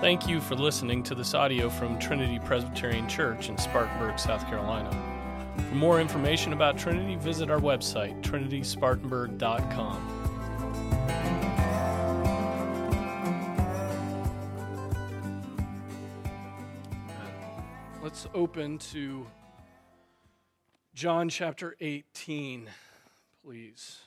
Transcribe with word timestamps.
Thank 0.00 0.26
you 0.26 0.40
for 0.40 0.54
listening 0.54 1.02
to 1.02 1.14
this 1.14 1.34
audio 1.34 1.68
from 1.68 1.98
Trinity 1.98 2.38
Presbyterian 2.38 3.06
Church 3.06 3.50
in 3.50 3.58
Spartanburg, 3.58 4.18
South 4.18 4.46
Carolina. 4.46 4.90
For 5.68 5.74
more 5.74 6.00
information 6.00 6.54
about 6.54 6.78
Trinity, 6.78 7.16
visit 7.16 7.50
our 7.50 7.60
website, 7.60 8.18
trinityspartanburg.com. 8.22 10.16
Let's 18.02 18.26
open 18.32 18.78
to 18.78 19.26
John 20.94 21.28
chapter 21.28 21.76
18, 21.78 22.70
please. 23.44 23.98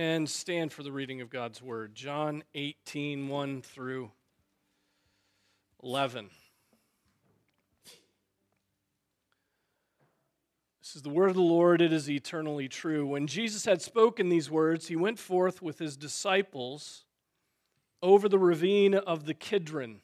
And 0.00 0.30
stand 0.30 0.72
for 0.72 0.82
the 0.82 0.90
reading 0.90 1.20
of 1.20 1.28
God's 1.28 1.60
word. 1.60 1.94
John 1.94 2.42
18, 2.54 3.28
1 3.28 3.60
through 3.60 4.10
11. 5.82 6.30
This 10.80 10.96
is 10.96 11.02
the 11.02 11.10
word 11.10 11.28
of 11.28 11.36
the 11.36 11.42
Lord, 11.42 11.82
it 11.82 11.92
is 11.92 12.08
eternally 12.08 12.66
true. 12.66 13.06
When 13.06 13.26
Jesus 13.26 13.66
had 13.66 13.82
spoken 13.82 14.30
these 14.30 14.50
words, 14.50 14.88
he 14.88 14.96
went 14.96 15.18
forth 15.18 15.60
with 15.60 15.78
his 15.78 15.98
disciples 15.98 17.04
over 18.02 18.26
the 18.26 18.38
ravine 18.38 18.94
of 18.94 19.26
the 19.26 19.34
Kidron, 19.34 20.00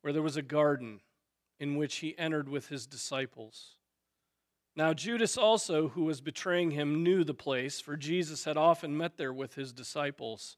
where 0.00 0.12
there 0.12 0.22
was 0.22 0.36
a 0.36 0.42
garden 0.42 1.02
in 1.60 1.76
which 1.76 1.98
he 1.98 2.18
entered 2.18 2.48
with 2.48 2.66
his 2.66 2.88
disciples. 2.88 3.76
Now, 4.74 4.94
Judas 4.94 5.36
also, 5.36 5.88
who 5.88 6.04
was 6.04 6.22
betraying 6.22 6.70
him, 6.70 7.02
knew 7.02 7.24
the 7.24 7.34
place, 7.34 7.80
for 7.80 7.96
Jesus 7.96 8.44
had 8.44 8.56
often 8.56 8.96
met 8.96 9.18
there 9.18 9.32
with 9.32 9.54
his 9.54 9.72
disciples. 9.72 10.56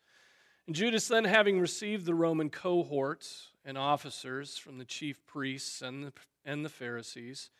And 0.66 0.76
Judas, 0.76 1.08
then 1.08 1.24
having 1.24 1.58
received 1.58 2.06
the 2.06 2.14
Roman 2.14 2.48
cohorts 2.48 3.48
and 3.64 3.76
officers 3.76 4.56
from 4.56 4.78
the 4.78 4.84
chief 4.84 5.24
priests 5.26 5.82
and 5.82 6.04
the, 6.04 6.12
and 6.44 6.64
the 6.64 6.68
Pharisees, 6.68 7.50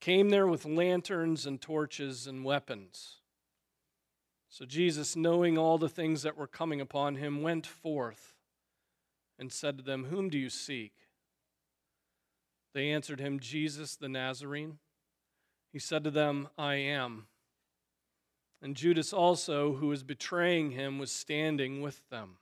came 0.00 0.30
there 0.30 0.48
with 0.48 0.64
lanterns 0.64 1.46
and 1.46 1.60
torches 1.60 2.26
and 2.26 2.44
weapons. 2.44 3.18
So 4.48 4.66
Jesus, 4.66 5.14
knowing 5.14 5.56
all 5.56 5.78
the 5.78 5.88
things 5.88 6.22
that 6.22 6.36
were 6.36 6.48
coming 6.48 6.80
upon 6.80 7.14
him, 7.14 7.42
went 7.42 7.66
forth 7.66 8.34
and 9.38 9.52
said 9.52 9.78
to 9.78 9.84
them, 9.84 10.06
Whom 10.06 10.28
do 10.28 10.36
you 10.36 10.50
seek? 10.50 10.92
They 12.74 12.90
answered 12.90 13.20
him, 13.20 13.38
Jesus 13.38 13.96
the 13.96 14.08
Nazarene. 14.08 14.78
He 15.72 15.78
said 15.78 16.04
to 16.04 16.10
them, 16.10 16.48
I 16.58 16.74
am. 16.74 17.26
And 18.60 18.76
Judas 18.76 19.12
also, 19.12 19.74
who 19.74 19.88
was 19.88 20.02
betraying 20.02 20.72
him, 20.72 20.98
was 20.98 21.10
standing 21.10 21.80
with 21.80 22.00
them. 22.10 22.36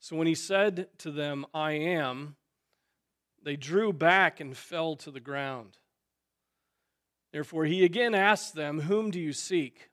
So 0.00 0.16
when 0.16 0.26
he 0.26 0.34
said 0.34 0.88
to 0.98 1.10
them, 1.10 1.44
I 1.52 1.72
am, 1.72 2.36
they 3.42 3.56
drew 3.56 3.92
back 3.92 4.40
and 4.40 4.56
fell 4.56 4.96
to 4.96 5.10
the 5.10 5.20
ground. 5.20 5.78
Therefore, 7.32 7.66
he 7.66 7.84
again 7.84 8.14
asked 8.14 8.54
them, 8.54 8.80
Whom 8.80 9.10
do 9.10 9.20
you 9.20 9.32
seek? 9.32 9.90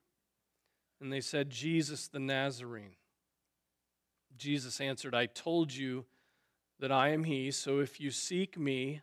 And 1.02 1.12
they 1.12 1.22
said, 1.22 1.50
Jesus 1.50 2.08
the 2.08 2.20
Nazarene. 2.20 2.96
Jesus 4.38 4.80
answered, 4.80 5.14
I 5.14 5.26
told 5.28 5.74
you 5.74 6.06
that 6.80 6.92
I 6.92 7.10
am 7.10 7.24
he, 7.24 7.52
so 7.52 7.80
if 7.80 8.00
you 8.00 8.12
seek 8.12 8.58
me, 8.58 9.02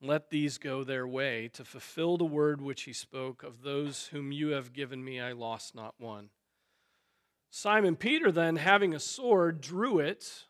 let 0.00 0.30
these 0.30 0.58
go 0.58 0.84
their 0.84 1.06
way 1.06 1.48
to 1.54 1.64
fulfill 1.64 2.16
the 2.16 2.24
word 2.24 2.60
which 2.60 2.82
he 2.82 2.92
spoke 2.92 3.42
of 3.42 3.62
those 3.62 4.08
whom 4.08 4.30
you 4.32 4.48
have 4.48 4.72
given 4.72 5.04
me, 5.04 5.20
I 5.20 5.32
lost 5.32 5.74
not 5.74 5.94
one. 5.98 6.30
Simon 7.50 7.96
Peter, 7.96 8.30
then, 8.30 8.56
having 8.56 8.92
a 8.94 9.00
sword, 9.00 9.60
drew 9.60 9.98
it 9.98 10.44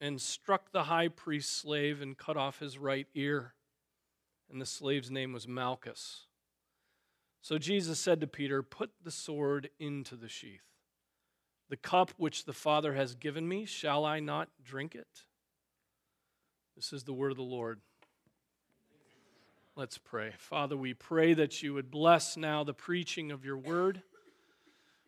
and 0.00 0.20
struck 0.20 0.72
the 0.72 0.84
high 0.84 1.08
priest's 1.08 1.54
slave 1.54 2.02
and 2.02 2.18
cut 2.18 2.36
off 2.36 2.58
his 2.58 2.78
right 2.78 3.06
ear. 3.14 3.54
And 4.50 4.60
the 4.60 4.66
slave's 4.66 5.10
name 5.10 5.32
was 5.32 5.46
Malchus. 5.46 6.26
So 7.40 7.58
Jesus 7.58 8.00
said 8.00 8.20
to 8.20 8.26
Peter, 8.26 8.62
Put 8.62 8.90
the 9.02 9.10
sword 9.10 9.70
into 9.78 10.16
the 10.16 10.28
sheath. 10.28 10.62
The 11.68 11.76
cup 11.76 12.12
which 12.16 12.44
the 12.44 12.52
Father 12.52 12.94
has 12.94 13.14
given 13.14 13.46
me, 13.46 13.64
shall 13.66 14.04
I 14.04 14.20
not 14.20 14.48
drink 14.62 14.94
it? 14.94 15.24
This 16.74 16.92
is 16.92 17.04
the 17.04 17.12
word 17.12 17.30
of 17.30 17.36
the 17.36 17.42
Lord. 17.42 17.80
Let's 19.78 19.96
pray. 19.96 20.32
Father, 20.38 20.76
we 20.76 20.92
pray 20.92 21.34
that 21.34 21.62
you 21.62 21.72
would 21.74 21.88
bless 21.88 22.36
now 22.36 22.64
the 22.64 22.74
preaching 22.74 23.30
of 23.30 23.44
your 23.44 23.56
word. 23.56 24.02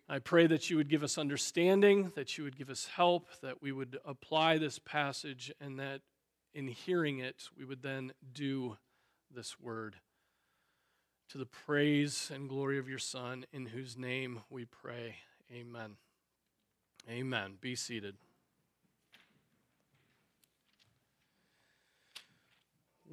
I 0.08 0.20
pray 0.20 0.46
that 0.46 0.70
you 0.70 0.76
would 0.76 0.88
give 0.88 1.02
us 1.02 1.18
understanding, 1.18 2.12
that 2.14 2.38
you 2.38 2.44
would 2.44 2.56
give 2.56 2.70
us 2.70 2.86
help, 2.86 3.26
that 3.42 3.60
we 3.60 3.72
would 3.72 3.98
apply 4.04 4.58
this 4.58 4.78
passage, 4.78 5.50
and 5.60 5.80
that 5.80 6.02
in 6.54 6.68
hearing 6.68 7.18
it, 7.18 7.48
we 7.58 7.64
would 7.64 7.82
then 7.82 8.12
do 8.32 8.76
this 9.34 9.58
word. 9.58 9.96
To 11.30 11.38
the 11.38 11.46
praise 11.46 12.30
and 12.32 12.48
glory 12.48 12.78
of 12.78 12.88
your 12.88 13.00
Son, 13.00 13.46
in 13.52 13.66
whose 13.66 13.98
name 13.98 14.42
we 14.50 14.66
pray. 14.66 15.16
Amen. 15.52 15.96
Amen. 17.10 17.54
Be 17.60 17.74
seated. 17.74 18.14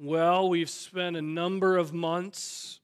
Well, 0.00 0.48
we've 0.48 0.70
spent 0.70 1.16
a 1.16 1.22
number 1.22 1.76
of 1.76 1.92
months, 1.92 2.78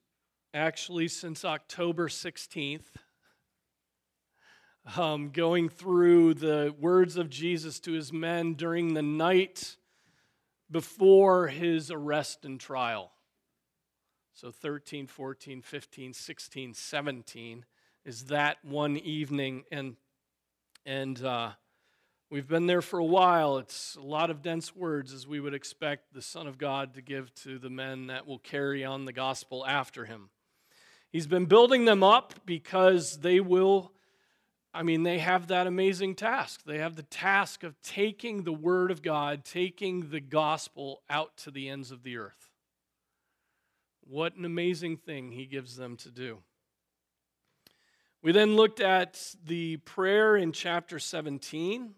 actually 0.52 1.06
since 1.06 1.44
October 1.44 2.08
16th, 2.08 2.86
um, 4.96 5.30
going 5.30 5.68
through 5.68 6.34
the 6.34 6.74
words 6.76 7.16
of 7.16 7.30
Jesus 7.30 7.78
to 7.80 7.92
his 7.92 8.12
men 8.12 8.54
during 8.54 8.94
the 8.94 9.02
night 9.02 9.76
before 10.68 11.46
his 11.46 11.88
arrest 11.88 12.44
and 12.44 12.58
trial. 12.58 13.12
So 14.32 14.50
13, 14.50 15.06
14, 15.06 15.62
15, 15.62 16.12
16, 16.14 16.74
17 16.74 17.64
is 18.04 18.24
that 18.24 18.56
one 18.64 18.96
evening. 18.96 19.62
And, 19.70 19.94
and 20.84 21.24
uh, 21.24 21.52
We've 22.30 22.48
been 22.48 22.66
there 22.66 22.82
for 22.82 22.98
a 22.98 23.04
while. 23.04 23.58
It's 23.58 23.96
a 23.96 24.00
lot 24.00 24.30
of 24.30 24.40
dense 24.40 24.74
words, 24.74 25.12
as 25.12 25.26
we 25.26 25.40
would 25.40 25.52
expect 25.52 26.14
the 26.14 26.22
Son 26.22 26.46
of 26.46 26.56
God 26.56 26.94
to 26.94 27.02
give 27.02 27.32
to 27.36 27.58
the 27.58 27.68
men 27.68 28.06
that 28.06 28.26
will 28.26 28.38
carry 28.38 28.82
on 28.82 29.04
the 29.04 29.12
gospel 29.12 29.64
after 29.66 30.06
him. 30.06 30.30
He's 31.10 31.26
been 31.26 31.44
building 31.44 31.84
them 31.84 32.02
up 32.02 32.34
because 32.46 33.18
they 33.18 33.40
will, 33.40 33.92
I 34.72 34.82
mean, 34.82 35.02
they 35.02 35.18
have 35.18 35.48
that 35.48 35.66
amazing 35.66 36.14
task. 36.14 36.62
They 36.64 36.78
have 36.78 36.96
the 36.96 37.02
task 37.02 37.62
of 37.62 37.80
taking 37.82 38.42
the 38.42 38.52
Word 38.52 38.90
of 38.90 39.02
God, 39.02 39.44
taking 39.44 40.08
the 40.08 40.20
gospel 40.20 41.02
out 41.10 41.36
to 41.38 41.50
the 41.50 41.68
ends 41.68 41.90
of 41.90 42.02
the 42.02 42.16
earth. 42.16 42.50
What 44.00 44.34
an 44.34 44.46
amazing 44.46 44.96
thing 44.96 45.30
He 45.30 45.44
gives 45.44 45.76
them 45.76 45.98
to 45.98 46.10
do. 46.10 46.38
We 48.22 48.32
then 48.32 48.56
looked 48.56 48.80
at 48.80 49.34
the 49.44 49.76
prayer 49.76 50.36
in 50.36 50.52
chapter 50.52 50.98
17 50.98 51.94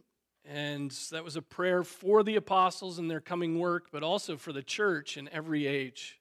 and 0.48 0.90
that 1.10 1.24
was 1.24 1.36
a 1.36 1.42
prayer 1.42 1.82
for 1.82 2.22
the 2.22 2.36
apostles 2.36 2.98
and 2.98 3.10
their 3.10 3.20
coming 3.20 3.58
work, 3.58 3.88
but 3.90 4.02
also 4.02 4.36
for 4.36 4.52
the 4.52 4.62
church 4.62 5.16
in 5.16 5.28
every 5.32 5.66
age. 5.66 6.20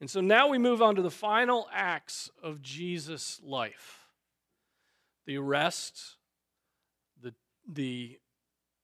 And 0.00 0.10
so 0.10 0.20
now 0.20 0.48
we 0.48 0.58
move 0.58 0.82
on 0.82 0.94
to 0.96 1.02
the 1.02 1.10
final 1.10 1.66
acts 1.72 2.30
of 2.42 2.62
Jesus' 2.62 3.40
life 3.42 4.02
the 5.24 5.38
arrest, 5.38 6.16
the, 7.20 7.34
the 7.66 8.16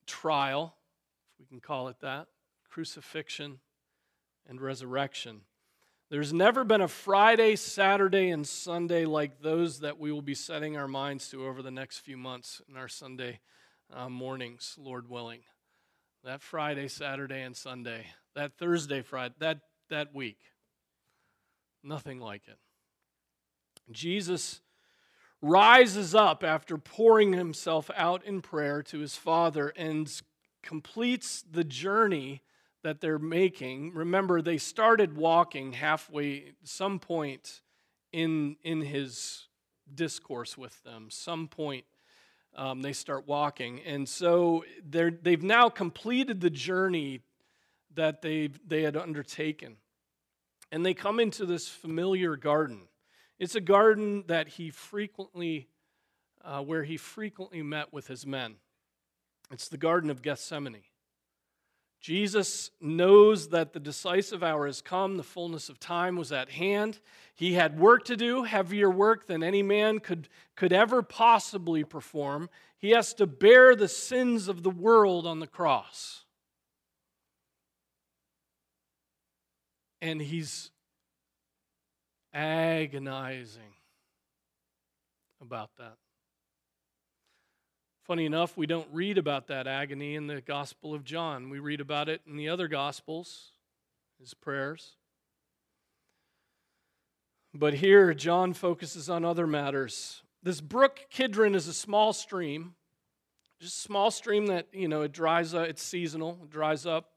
trial, 0.06 0.74
if 1.32 1.38
we 1.38 1.46
can 1.46 1.60
call 1.60 1.86
it 1.86 2.00
that, 2.00 2.26
crucifixion, 2.68 3.60
and 4.48 4.60
resurrection. 4.60 5.42
There's 6.10 6.32
never 6.32 6.64
been 6.64 6.80
a 6.80 6.88
Friday, 6.88 7.54
Saturday, 7.54 8.30
and 8.30 8.44
Sunday 8.44 9.04
like 9.04 9.40
those 9.40 9.80
that 9.80 10.00
we 10.00 10.10
will 10.10 10.20
be 10.20 10.34
setting 10.34 10.76
our 10.76 10.88
minds 10.88 11.28
to 11.28 11.46
over 11.46 11.62
the 11.62 11.70
next 11.70 11.98
few 11.98 12.16
months 12.16 12.60
in 12.68 12.76
our 12.76 12.88
Sunday 12.88 13.38
uh, 13.94 14.08
mornings, 14.08 14.76
Lord 14.78 15.08
willing. 15.08 15.40
That 16.24 16.42
Friday, 16.42 16.88
Saturday, 16.88 17.42
and 17.42 17.56
Sunday. 17.56 18.06
That 18.34 18.56
Thursday, 18.58 19.02
Friday, 19.02 19.34
that, 19.38 19.60
that 19.90 20.14
week. 20.14 20.38
Nothing 21.82 22.20
like 22.20 22.42
it. 22.46 22.58
Jesus 23.90 24.60
rises 25.40 26.14
up 26.14 26.44
after 26.44 26.78
pouring 26.78 27.32
himself 27.32 27.90
out 27.96 28.24
in 28.24 28.40
prayer 28.40 28.82
to 28.84 29.00
his 29.00 29.16
Father 29.16 29.72
and 29.76 30.22
completes 30.62 31.44
the 31.50 31.64
journey 31.64 32.42
that 32.84 33.00
they're 33.00 33.18
making. 33.18 33.92
Remember, 33.92 34.40
they 34.40 34.58
started 34.58 35.16
walking 35.16 35.72
halfway, 35.72 36.52
some 36.62 37.00
point 37.00 37.60
in, 38.12 38.56
in 38.62 38.82
his 38.82 39.48
discourse 39.92 40.56
with 40.56 40.82
them, 40.84 41.08
some 41.10 41.48
point 41.48 41.84
um, 42.54 42.82
they 42.82 42.92
start 42.92 43.26
walking. 43.26 43.80
And 43.80 44.08
so 44.08 44.64
they've 44.88 45.42
now 45.42 45.68
completed 45.68 46.40
the 46.40 46.50
journey 46.50 47.20
that 47.94 48.22
they 48.22 48.50
they 48.66 48.82
had 48.82 48.96
undertaken. 48.96 49.76
And 50.70 50.86
they 50.86 50.94
come 50.94 51.20
into 51.20 51.44
this 51.44 51.68
familiar 51.68 52.36
garden. 52.36 52.88
It's 53.38 53.54
a 53.54 53.60
garden 53.60 54.24
that 54.28 54.48
he 54.48 54.70
frequently 54.70 55.68
uh, 56.44 56.62
where 56.62 56.84
he 56.84 56.96
frequently 56.96 57.62
met 57.62 57.92
with 57.92 58.06
his 58.06 58.26
men. 58.26 58.56
It's 59.50 59.68
the 59.68 59.76
Garden 59.76 60.10
of 60.10 60.22
Gethsemane. 60.22 60.82
Jesus 62.02 62.72
knows 62.80 63.50
that 63.50 63.72
the 63.72 63.78
decisive 63.78 64.42
hour 64.42 64.66
has 64.66 64.82
come, 64.82 65.16
the 65.16 65.22
fullness 65.22 65.68
of 65.68 65.78
time 65.78 66.16
was 66.16 66.32
at 66.32 66.50
hand. 66.50 66.98
He 67.32 67.52
had 67.52 67.78
work 67.78 68.04
to 68.06 68.16
do, 68.16 68.42
heavier 68.42 68.90
work 68.90 69.28
than 69.28 69.44
any 69.44 69.62
man 69.62 70.00
could, 70.00 70.28
could 70.56 70.72
ever 70.72 71.02
possibly 71.02 71.84
perform. 71.84 72.50
He 72.76 72.90
has 72.90 73.14
to 73.14 73.26
bear 73.28 73.76
the 73.76 73.86
sins 73.86 74.48
of 74.48 74.64
the 74.64 74.70
world 74.70 75.28
on 75.28 75.38
the 75.38 75.46
cross. 75.46 76.24
And 80.00 80.20
he's 80.20 80.72
agonizing 82.34 83.74
about 85.40 85.70
that. 85.78 85.94
Funny 88.12 88.26
enough, 88.26 88.58
we 88.58 88.66
don't 88.66 88.88
read 88.92 89.16
about 89.16 89.46
that 89.46 89.66
agony 89.66 90.16
in 90.16 90.26
the 90.26 90.42
Gospel 90.42 90.92
of 90.92 91.02
John. 91.02 91.48
We 91.48 91.60
read 91.60 91.80
about 91.80 92.10
it 92.10 92.20
in 92.26 92.36
the 92.36 92.50
other 92.50 92.68
Gospels, 92.68 93.52
his 94.20 94.34
prayers. 94.34 94.96
But 97.54 97.72
here, 97.72 98.12
John 98.12 98.52
focuses 98.52 99.08
on 99.08 99.24
other 99.24 99.46
matters. 99.46 100.20
This 100.42 100.60
brook 100.60 101.06
Kidron 101.08 101.54
is 101.54 101.66
a 101.68 101.72
small 101.72 102.12
stream, 102.12 102.74
just 103.58 103.78
a 103.78 103.80
small 103.80 104.10
stream 104.10 104.44
that, 104.48 104.66
you 104.74 104.88
know, 104.88 105.00
it 105.00 105.12
dries 105.12 105.54
up, 105.54 105.68
it's 105.68 105.82
seasonal, 105.82 106.38
it 106.42 106.50
dries 106.50 106.84
up 106.84 107.12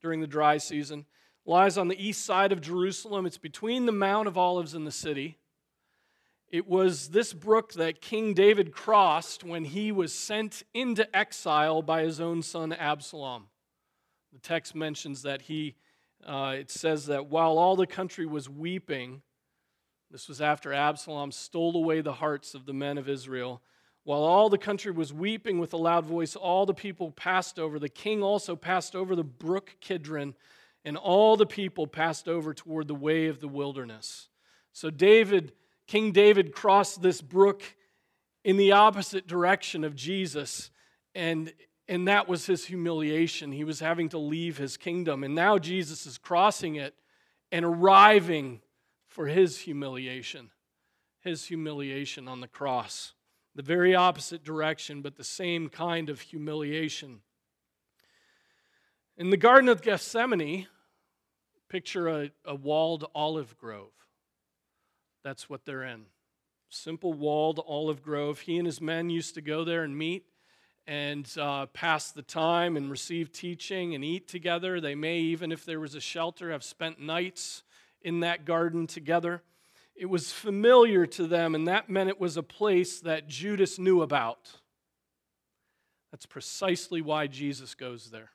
during 0.00 0.22
the 0.22 0.26
dry 0.26 0.56
season. 0.56 1.04
Lies 1.44 1.76
on 1.76 1.88
the 1.88 2.02
east 2.02 2.24
side 2.24 2.50
of 2.50 2.62
Jerusalem. 2.62 3.26
It's 3.26 3.36
between 3.36 3.84
the 3.84 3.92
Mount 3.92 4.26
of 4.26 4.38
Olives 4.38 4.72
and 4.72 4.86
the 4.86 4.90
city. 4.90 5.36
It 6.50 6.66
was 6.66 7.10
this 7.10 7.32
brook 7.32 7.74
that 7.74 8.00
King 8.00 8.34
David 8.34 8.72
crossed 8.72 9.44
when 9.44 9.64
he 9.64 9.92
was 9.92 10.12
sent 10.12 10.64
into 10.74 11.16
exile 11.16 11.80
by 11.80 12.02
his 12.02 12.20
own 12.20 12.42
son 12.42 12.72
Absalom. 12.72 13.46
The 14.32 14.40
text 14.40 14.74
mentions 14.74 15.22
that 15.22 15.42
he, 15.42 15.76
uh, 16.26 16.56
it 16.58 16.68
says 16.68 17.06
that 17.06 17.26
while 17.26 17.56
all 17.56 17.76
the 17.76 17.86
country 17.86 18.26
was 18.26 18.48
weeping, 18.48 19.22
this 20.10 20.28
was 20.28 20.40
after 20.40 20.72
Absalom 20.72 21.30
stole 21.30 21.76
away 21.76 22.00
the 22.00 22.14
hearts 22.14 22.54
of 22.54 22.66
the 22.66 22.74
men 22.74 22.98
of 22.98 23.08
Israel. 23.08 23.62
While 24.02 24.22
all 24.22 24.48
the 24.48 24.58
country 24.58 24.90
was 24.90 25.12
weeping 25.12 25.60
with 25.60 25.72
a 25.72 25.76
loud 25.76 26.04
voice, 26.04 26.34
all 26.34 26.66
the 26.66 26.74
people 26.74 27.12
passed 27.12 27.60
over. 27.60 27.78
The 27.78 27.88
king 27.88 28.24
also 28.24 28.56
passed 28.56 28.96
over 28.96 29.14
the 29.14 29.22
brook 29.22 29.76
Kidron, 29.80 30.34
and 30.84 30.96
all 30.96 31.36
the 31.36 31.46
people 31.46 31.86
passed 31.86 32.26
over 32.26 32.52
toward 32.52 32.88
the 32.88 32.94
way 32.94 33.28
of 33.28 33.38
the 33.38 33.46
wilderness. 33.46 34.28
So 34.72 34.90
David 34.90 35.52
King 35.90 36.12
David 36.12 36.52
crossed 36.54 37.02
this 37.02 37.20
brook 37.20 37.64
in 38.44 38.56
the 38.56 38.70
opposite 38.70 39.26
direction 39.26 39.82
of 39.82 39.96
Jesus, 39.96 40.70
and, 41.16 41.52
and 41.88 42.06
that 42.06 42.28
was 42.28 42.46
his 42.46 42.64
humiliation. 42.64 43.50
He 43.50 43.64
was 43.64 43.80
having 43.80 44.08
to 44.10 44.18
leave 44.18 44.56
his 44.56 44.76
kingdom, 44.76 45.24
and 45.24 45.34
now 45.34 45.58
Jesus 45.58 46.06
is 46.06 46.16
crossing 46.16 46.76
it 46.76 46.94
and 47.50 47.64
arriving 47.64 48.60
for 49.08 49.26
his 49.26 49.58
humiliation, 49.58 50.50
his 51.22 51.46
humiliation 51.46 52.28
on 52.28 52.40
the 52.40 52.46
cross. 52.46 53.14
The 53.56 53.62
very 53.62 53.92
opposite 53.92 54.44
direction, 54.44 55.02
but 55.02 55.16
the 55.16 55.24
same 55.24 55.68
kind 55.68 56.08
of 56.08 56.20
humiliation. 56.20 57.18
In 59.16 59.30
the 59.30 59.36
Garden 59.36 59.68
of 59.68 59.82
Gethsemane, 59.82 60.68
picture 61.68 62.06
a, 62.06 62.30
a 62.44 62.54
walled 62.54 63.06
olive 63.12 63.58
grove. 63.58 63.90
That's 65.22 65.48
what 65.50 65.64
they're 65.64 65.84
in. 65.84 66.06
Simple 66.68 67.12
walled 67.12 67.62
olive 67.66 68.02
grove. 68.02 68.40
He 68.40 68.56
and 68.56 68.66
his 68.66 68.80
men 68.80 69.10
used 69.10 69.34
to 69.34 69.40
go 69.40 69.64
there 69.64 69.82
and 69.82 69.96
meet 69.96 70.24
and 70.86 71.30
uh, 71.38 71.66
pass 71.66 72.10
the 72.10 72.22
time 72.22 72.76
and 72.76 72.90
receive 72.90 73.32
teaching 73.32 73.94
and 73.94 74.04
eat 74.04 74.28
together. 74.28 74.80
They 74.80 74.94
may, 74.94 75.18
even 75.18 75.52
if 75.52 75.64
there 75.64 75.80
was 75.80 75.94
a 75.94 76.00
shelter, 76.00 76.50
have 76.50 76.64
spent 76.64 77.00
nights 77.00 77.62
in 78.02 78.20
that 78.20 78.44
garden 78.44 78.86
together. 78.86 79.42
It 79.94 80.06
was 80.06 80.32
familiar 80.32 81.06
to 81.06 81.26
them, 81.26 81.54
and 81.54 81.68
that 81.68 81.90
meant 81.90 82.08
it 82.08 82.20
was 82.20 82.36
a 82.36 82.42
place 82.42 83.00
that 83.00 83.28
Judas 83.28 83.78
knew 83.78 84.00
about. 84.00 84.50
That's 86.10 86.26
precisely 86.26 87.02
why 87.02 87.26
Jesus 87.26 87.74
goes 87.74 88.10
there. 88.10 88.30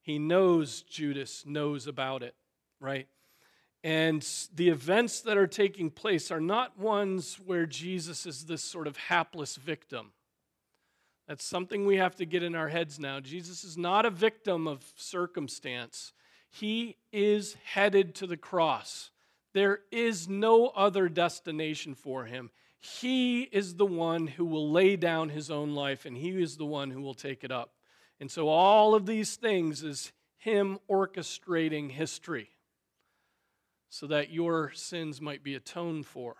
He 0.00 0.18
knows 0.18 0.82
Judas 0.82 1.44
knows 1.44 1.86
about 1.86 2.22
it, 2.22 2.34
right? 2.80 3.08
And 3.84 4.26
the 4.54 4.68
events 4.70 5.20
that 5.20 5.36
are 5.36 5.46
taking 5.46 5.90
place 5.90 6.30
are 6.30 6.40
not 6.40 6.78
ones 6.78 7.38
where 7.44 7.66
Jesus 7.66 8.26
is 8.26 8.46
this 8.46 8.62
sort 8.62 8.86
of 8.86 8.96
hapless 8.96 9.56
victim. 9.56 10.12
That's 11.28 11.44
something 11.44 11.86
we 11.86 11.98
have 11.98 12.16
to 12.16 12.24
get 12.24 12.42
in 12.42 12.54
our 12.54 12.68
heads 12.68 12.98
now. 12.98 13.20
Jesus 13.20 13.62
is 13.62 13.76
not 13.76 14.06
a 14.06 14.10
victim 14.10 14.66
of 14.66 14.82
circumstance, 14.96 16.12
he 16.50 16.96
is 17.12 17.56
headed 17.64 18.14
to 18.16 18.26
the 18.26 18.36
cross. 18.36 19.10
There 19.54 19.80
is 19.90 20.28
no 20.28 20.68
other 20.68 21.08
destination 21.08 21.94
for 21.94 22.24
him. 22.24 22.50
He 22.78 23.42
is 23.42 23.74
the 23.74 23.86
one 23.86 24.26
who 24.26 24.44
will 24.44 24.70
lay 24.70 24.96
down 24.96 25.30
his 25.30 25.50
own 25.50 25.74
life, 25.74 26.04
and 26.04 26.16
he 26.16 26.40
is 26.40 26.56
the 26.56 26.66
one 26.66 26.90
who 26.90 27.00
will 27.00 27.14
take 27.14 27.42
it 27.44 27.50
up. 27.50 27.72
And 28.20 28.30
so, 28.30 28.48
all 28.48 28.94
of 28.94 29.06
these 29.06 29.36
things 29.36 29.82
is 29.82 30.12
him 30.36 30.78
orchestrating 30.88 31.90
history 31.90 32.50
so 33.88 34.06
that 34.06 34.30
your 34.30 34.72
sins 34.72 35.20
might 35.20 35.42
be 35.42 35.54
atoned 35.54 36.06
for. 36.06 36.36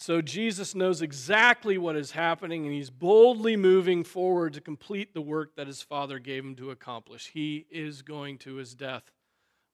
So 0.00 0.22
Jesus 0.22 0.76
knows 0.76 1.02
exactly 1.02 1.76
what 1.76 1.96
is 1.96 2.12
happening, 2.12 2.64
and 2.64 2.72
he's 2.72 2.90
boldly 2.90 3.56
moving 3.56 4.04
forward 4.04 4.54
to 4.54 4.60
complete 4.60 5.12
the 5.12 5.20
work 5.20 5.56
that 5.56 5.66
his 5.66 5.82
Father 5.82 6.20
gave 6.20 6.44
him 6.44 6.54
to 6.56 6.70
accomplish. 6.70 7.30
He 7.34 7.66
is 7.68 8.02
going 8.02 8.38
to 8.38 8.54
his 8.54 8.76
death 8.76 9.10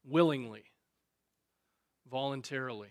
willingly, 0.02 0.64
voluntarily. 2.10 2.88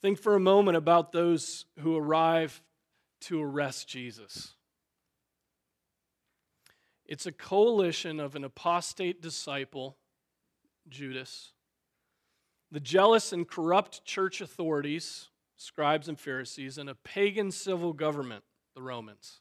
Think 0.00 0.18
for 0.18 0.34
a 0.34 0.40
moment 0.40 0.76
about 0.76 1.12
those 1.12 1.66
who 1.78 1.96
arrive 1.96 2.60
to 3.22 3.40
arrest 3.40 3.86
Jesus. 3.86 4.54
It's 7.06 7.26
a 7.26 7.32
coalition 7.32 8.18
of 8.18 8.34
an 8.34 8.42
apostate 8.42 9.22
disciple 9.22 9.98
Judas, 10.88 11.52
the 12.70 12.80
jealous 12.80 13.32
and 13.32 13.46
corrupt 13.46 14.04
church 14.04 14.40
authorities, 14.40 15.28
scribes 15.56 16.08
and 16.08 16.18
Pharisees, 16.18 16.78
and 16.78 16.88
a 16.88 16.94
pagan 16.94 17.50
civil 17.50 17.92
government, 17.92 18.44
the 18.74 18.82
Romans. 18.82 19.40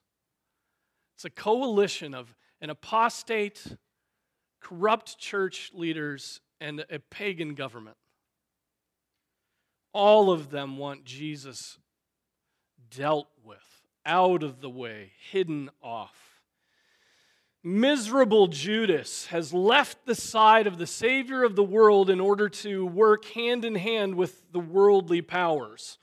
It's 1.15 1.25
a 1.25 1.29
coalition 1.29 2.13
of 2.13 2.35
an 2.61 2.69
apostate, 2.69 3.77
corrupt 4.59 5.17
church 5.17 5.71
leaders, 5.73 6.41
and 6.59 6.85
a 6.89 6.99
pagan 6.99 7.55
government. 7.55 7.97
All 9.93 10.31
of 10.31 10.51
them 10.51 10.77
want 10.77 11.03
Jesus 11.03 11.77
dealt 12.89 13.27
with, 13.43 13.57
out 14.05 14.43
of 14.43 14.61
the 14.61 14.69
way, 14.69 15.11
hidden 15.31 15.69
off. 15.81 16.30
Miserable 17.63 18.47
Judas 18.47 19.27
has 19.27 19.53
left 19.53 20.05
the 20.05 20.15
side 20.15 20.65
of 20.65 20.79
the 20.79 20.87
Savior 20.87 21.43
of 21.43 21.55
the 21.55 21.63
world 21.63 22.09
in 22.09 22.19
order 22.19 22.49
to 22.49 22.85
work 22.85 23.25
hand 23.25 23.63
in 23.65 23.75
hand 23.75 24.15
with 24.15 24.41
the 24.51 24.59
worldly 24.59 25.21
powers. 25.21 25.99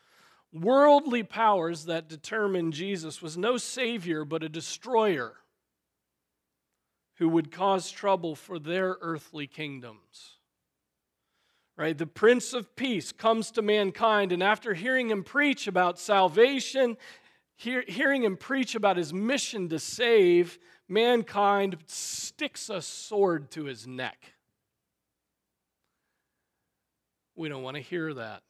Worldly 0.52 1.24
powers 1.24 1.86
that 1.86 2.08
determined 2.08 2.74
Jesus 2.74 3.20
was 3.20 3.36
no 3.36 3.56
Savior 3.56 4.24
but 4.24 4.44
a 4.44 4.48
destroyer 4.48 5.34
who 7.16 7.28
would 7.28 7.50
cause 7.50 7.90
trouble 7.90 8.36
for 8.36 8.60
their 8.60 8.96
earthly 9.00 9.48
kingdoms. 9.48 10.36
Right? 11.76 11.98
The 11.98 12.06
Prince 12.06 12.52
of 12.52 12.76
Peace 12.76 13.10
comes 13.10 13.50
to 13.52 13.62
mankind, 13.62 14.30
and 14.30 14.42
after 14.42 14.74
hearing 14.74 15.10
him 15.10 15.24
preach 15.24 15.66
about 15.66 15.98
salvation, 15.98 16.96
hear, 17.58 17.84
hearing 17.86 18.24
him 18.24 18.36
preach 18.36 18.74
about 18.74 18.96
his 18.96 19.12
mission 19.12 19.68
to 19.68 19.78
save, 19.78 20.58
mankind 20.88 21.76
sticks 21.86 22.70
a 22.70 22.80
sword 22.80 23.50
to 23.50 23.64
his 23.64 23.86
neck. 23.86 24.32
We 27.36 27.48
don't 27.48 27.62
want 27.62 27.76
to 27.76 27.82
hear 27.82 28.14
that. 28.14 28.42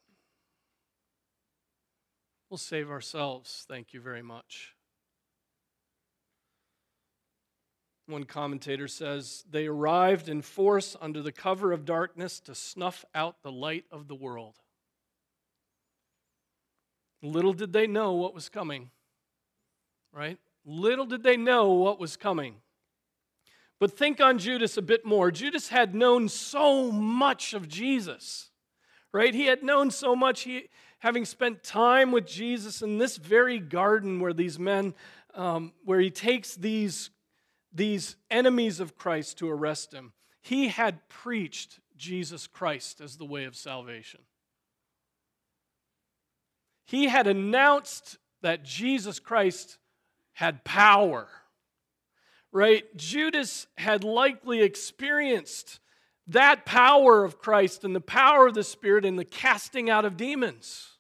We'll 2.49 2.59
save 2.59 2.91
ourselves. 2.91 3.67
Thank 3.69 3.93
you 3.93 4.01
very 4.01 4.23
much. 4.23 4.75
One 8.07 8.25
commentator 8.25 8.89
says, 8.89 9.45
They 9.51 9.67
arrived 9.67 10.31
in 10.31 10.41
force 10.41 10.97
under 10.99 11.21
the 11.21 11.33
cover 11.33 11.73
of 11.73 11.85
darkness 11.85 12.41
to 12.41 12.55
snuff 12.55 13.05
out 13.15 13.43
the 13.43 13.53
light 13.53 13.85
of 13.91 14.09
the 14.09 14.15
world. 14.15 14.55
Little 17.21 17.53
did 17.53 17.75
they 17.75 17.87
know 17.87 18.13
what 18.13 18.33
was 18.33 18.49
coming, 18.49 18.91
right? 20.13 20.39
Little 20.65 21.07
did 21.07 21.23
they 21.23 21.37
know 21.37 21.73
what 21.73 21.99
was 21.99 22.17
coming. 22.17 22.57
But 23.81 23.97
think 23.97 24.21
on 24.21 24.39
Judas 24.39 24.77
a 24.77 24.83
bit 24.83 25.05
more. 25.05 25.31
Judas 25.31 25.69
had 25.69 25.95
known 25.95 26.29
so 26.29 26.91
much 26.91 27.55
of 27.55 27.69
Jesus, 27.69 28.51
right? 29.13 29.33
He 29.33 29.47
had 29.47 29.63
known 29.63 29.91
so 29.91 30.17
much. 30.17 30.43
He, 30.43 30.69
having 30.99 31.25
spent 31.25 31.63
time 31.63 32.11
with 32.11 32.27
Jesus 32.27 32.83
in 32.83 32.99
this 32.99 33.17
very 33.17 33.59
garden 33.59 34.21
where 34.21 34.33
these 34.33 34.59
men, 34.59 34.95
um, 35.35 35.73
where 35.85 36.01
he 36.01 36.11
takes 36.11 36.57
these, 36.57 37.11
these 37.73 38.17
enemies 38.31 38.81
of 38.81 38.97
Christ 38.97 39.39
to 39.39 39.49
arrest 39.49 39.93
him, 39.93 40.13
he 40.43 40.69
had 40.69 41.09
preached 41.09 41.79
Jesus 41.97 42.47
Christ 42.47 43.01
as 43.01 43.17
the 43.17 43.25
way 43.25 43.45
of 43.45 43.55
salvation. 43.55 44.21
He 46.85 47.07
had 47.07 47.27
announced 47.27 48.19
that 48.41 48.65
Jesus 48.65 49.21
Christ 49.21 49.79
had 50.39 50.63
power, 50.63 51.27
right? 52.53 52.85
Judas 52.97 53.67
had 53.77 54.05
likely 54.05 54.61
experienced 54.61 55.81
that 56.29 56.65
power 56.65 57.25
of 57.25 57.41
Christ 57.41 57.83
and 57.83 57.93
the 57.93 58.01
power 58.01 58.47
of 58.47 58.55
the 58.55 58.63
Spirit 58.63 59.05
and 59.05 59.19
the 59.19 59.25
casting 59.25 59.91
out 59.91 60.05
of 60.05 60.17
demons. 60.17 60.91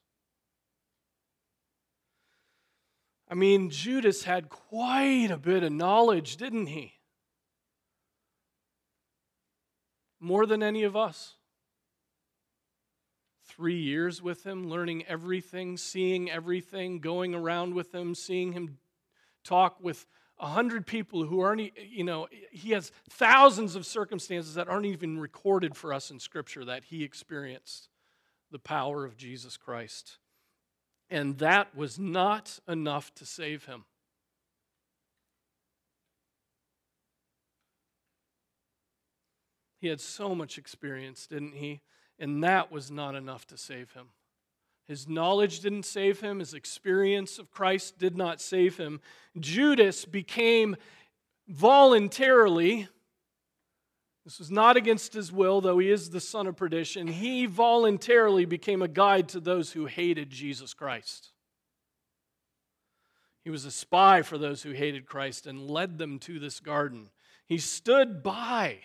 I 3.29 3.35
mean, 3.35 3.71
Judas 3.71 4.25
had 4.25 4.49
quite 4.49 5.31
a 5.31 5.39
bit 5.39 5.63
of 5.63 5.71
knowledge, 5.71 6.37
didn't 6.37 6.67
he? 6.67 6.95
More 10.19 10.47
than 10.47 10.65
any 10.65 10.83
of 10.83 10.97
us. 10.97 11.37
Three 13.47 13.79
years 13.79 14.21
with 14.21 14.45
him, 14.45 14.69
learning 14.69 15.05
everything, 15.07 15.77
seeing 15.77 16.29
everything, 16.29 16.99
going 16.99 17.37
around 17.37 17.77
with 17.77 17.95
him, 17.95 18.17
seeing 18.17 18.53
him 18.53 18.79
talk 19.49 19.77
with 19.83 20.07
a 20.39 20.47
hundred 20.47 20.87
people 20.87 21.25
who 21.25 21.41
aren't, 21.41 21.73
you 21.91 22.05
know, 22.05 22.29
he 22.53 22.71
has 22.71 22.93
thousands 23.11 23.75
of 23.75 23.85
circumstances 23.85 24.55
that 24.55 24.69
aren't 24.69 24.87
even 24.87 25.19
recorded 25.19 25.75
for 25.77 25.93
us 25.93 26.11
in 26.11 26.21
Scripture 26.21 26.65
that 26.65 26.85
he 26.85 27.03
experienced 27.03 27.89
the 28.51 28.59
power 28.59 29.05
of 29.05 29.17
Jesus 29.17 29.57
Christ. 29.57 30.19
And 31.11 31.39
that 31.39 31.75
was 31.75 31.99
not 31.99 32.61
enough 32.69 33.13
to 33.15 33.27
save 33.27 33.65
him. 33.65 33.85
He 39.81 39.89
had 39.89 40.01
so 40.01 40.35
much 40.35 40.59
experience, 40.59 41.27
didn't 41.27 41.55
he? 41.55 41.81
And 42.19 42.43
that 42.45 42.71
was 42.71 42.91
not 42.91 43.15
enough 43.15 43.47
to 43.47 43.57
save 43.57 43.93
him. 43.93 44.09
His 44.89 45.07
knowledge 45.07 45.61
didn't 45.61 45.85
save 45.85 46.21
him, 46.21 46.39
his 46.39 46.55
experience 46.55 47.39
of 47.39 47.51
Christ 47.51 47.99
did 47.99 48.17
not 48.17 48.41
save 48.41 48.79
him. 48.79 49.01
Judas 49.39 50.07
became 50.07 50.77
voluntarily, 51.47 52.89
this 54.25 54.39
was 54.39 54.51
not 54.51 54.79
against 54.79 55.13
his 55.13 55.31
will, 55.31 55.61
though 55.61 55.79
he 55.79 55.91
is 55.91 56.09
the 56.09 56.21
son 56.21 56.47
of 56.47 56.57
perdition, 56.57 57.07
he 57.07 57.45
voluntarily 57.45 58.47
became 58.47 58.81
a 58.81 58.89
guide 58.89 59.29
to 59.31 59.41
those 59.41 59.73
who 59.73 59.85
hated 59.87 60.31
Jesus 60.31 60.73
Christ. 60.73 61.33
He 63.45 63.51
was 63.51 63.67
a 63.67 63.71
spy 63.71 64.23
for 64.23 64.39
those 64.39 64.63
who 64.63 64.73
hated 64.73 65.07
Christ 65.07 65.47
and 65.47 65.69
led 65.71 65.99
them 65.99 66.19
to 66.21 66.39
this 66.39 66.61
garden. 66.61 67.11
He 67.47 67.59
stood 67.59 68.23
by 68.23 68.81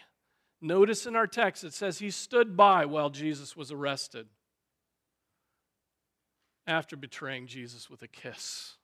Notice 0.64 1.06
in 1.06 1.18
our 1.18 1.28
text 1.28 1.66
it 1.66 1.74
says 1.74 2.00
he 2.00 2.10
stood 2.10 2.56
by 2.56 2.86
while 2.86 3.10
Jesus 3.10 3.58
was 3.58 3.70
arrested 3.70 4.28
after 6.66 6.96
betraying 6.96 7.48
Jesus 7.48 7.90
with 7.90 8.02
a 8.02 8.08
kiss. 8.08 8.76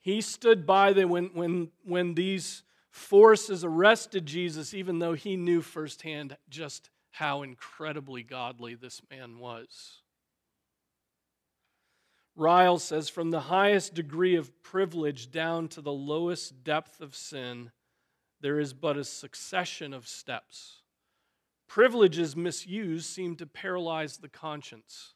He 0.00 0.20
stood 0.20 0.66
by 0.66 0.92
them 0.92 1.08
when, 1.08 1.30
when, 1.32 1.70
when 1.82 2.14
these 2.14 2.62
forces 2.90 3.64
arrested 3.64 4.26
Jesus, 4.26 4.74
even 4.74 4.98
though 4.98 5.14
he 5.14 5.36
knew 5.36 5.62
firsthand 5.62 6.36
just 6.50 6.90
how 7.10 7.42
incredibly 7.42 8.22
godly 8.22 8.74
this 8.74 9.00
man 9.10 9.38
was. 9.38 10.02
Ryle 12.36 12.78
says 12.78 13.08
from 13.08 13.30
the 13.30 13.40
highest 13.40 13.94
degree 13.94 14.36
of 14.36 14.62
privilege 14.62 15.30
down 15.30 15.68
to 15.68 15.80
the 15.80 15.92
lowest 15.92 16.64
depth 16.64 17.00
of 17.00 17.14
sin, 17.14 17.70
there 18.40 18.60
is 18.60 18.74
but 18.74 18.98
a 18.98 19.04
succession 19.04 19.94
of 19.94 20.06
steps. 20.06 20.82
Privileges 21.68 22.36
misused 22.36 23.06
seem 23.06 23.36
to 23.36 23.46
paralyze 23.46 24.18
the 24.18 24.28
conscience. 24.28 25.14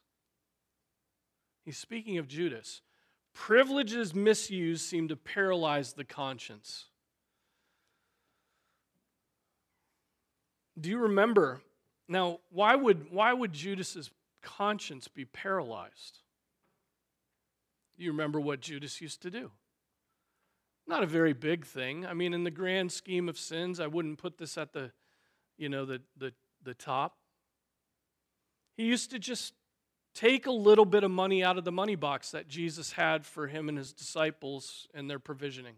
He's 1.63 1.77
speaking 1.77 2.17
of 2.17 2.27
Judas. 2.27 2.81
Privileges 3.33 4.13
misused 4.13 4.85
seem 4.85 5.07
to 5.07 5.15
paralyze 5.15 5.93
the 5.93 6.03
conscience. 6.03 6.85
Do 10.79 10.89
you 10.89 10.97
remember? 10.97 11.61
Now, 12.07 12.39
why 12.49 12.75
would, 12.75 13.11
why 13.11 13.33
would 13.33 13.53
Judas's 13.53 14.11
conscience 14.41 15.07
be 15.07 15.25
paralyzed? 15.25 16.19
You 17.97 18.11
remember 18.11 18.39
what 18.39 18.61
Judas 18.61 19.01
used 19.01 19.21
to 19.23 19.29
do. 19.29 19.51
Not 20.87 21.03
a 21.03 21.07
very 21.07 21.33
big 21.33 21.65
thing. 21.65 22.05
I 22.05 22.13
mean, 22.13 22.33
in 22.33 22.43
the 22.43 22.51
grand 22.51 22.91
scheme 22.91 23.29
of 23.29 23.37
sins, 23.37 23.79
I 23.79 23.87
wouldn't 23.87 24.17
put 24.17 24.37
this 24.37 24.57
at 24.57 24.73
the, 24.73 24.91
you 25.59 25.69
know, 25.69 25.85
the, 25.85 26.01
the, 26.17 26.33
the 26.63 26.73
top. 26.73 27.17
He 28.77 28.85
used 28.85 29.11
to 29.11 29.19
just 29.19 29.53
take 30.15 30.47
a 30.47 30.51
little 30.51 30.85
bit 30.85 31.03
of 31.03 31.11
money 31.11 31.43
out 31.43 31.57
of 31.57 31.65
the 31.65 31.71
money 31.71 31.95
box 31.95 32.31
that 32.31 32.47
Jesus 32.47 32.93
had 32.93 33.25
for 33.25 33.47
him 33.47 33.69
and 33.69 33.77
his 33.77 33.93
disciples 33.93 34.87
and 34.93 35.09
their 35.09 35.19
provisioning. 35.19 35.75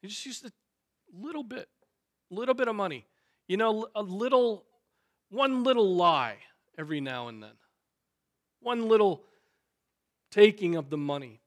He 0.00 0.08
just 0.08 0.24
used 0.24 0.46
a 0.46 0.52
little 1.12 1.42
bit, 1.42 1.68
little 2.30 2.54
bit 2.54 2.68
of 2.68 2.76
money. 2.76 3.04
You 3.48 3.56
know, 3.56 3.88
a 3.94 4.02
little, 4.02 4.64
one 5.28 5.64
little 5.64 5.94
lie 5.94 6.36
every 6.78 7.00
now 7.00 7.28
and 7.28 7.42
then. 7.42 7.52
One 8.60 8.88
little 8.88 9.24
taking 10.30 10.76
of 10.76 10.88
the 10.88 10.96
money. 10.96 11.40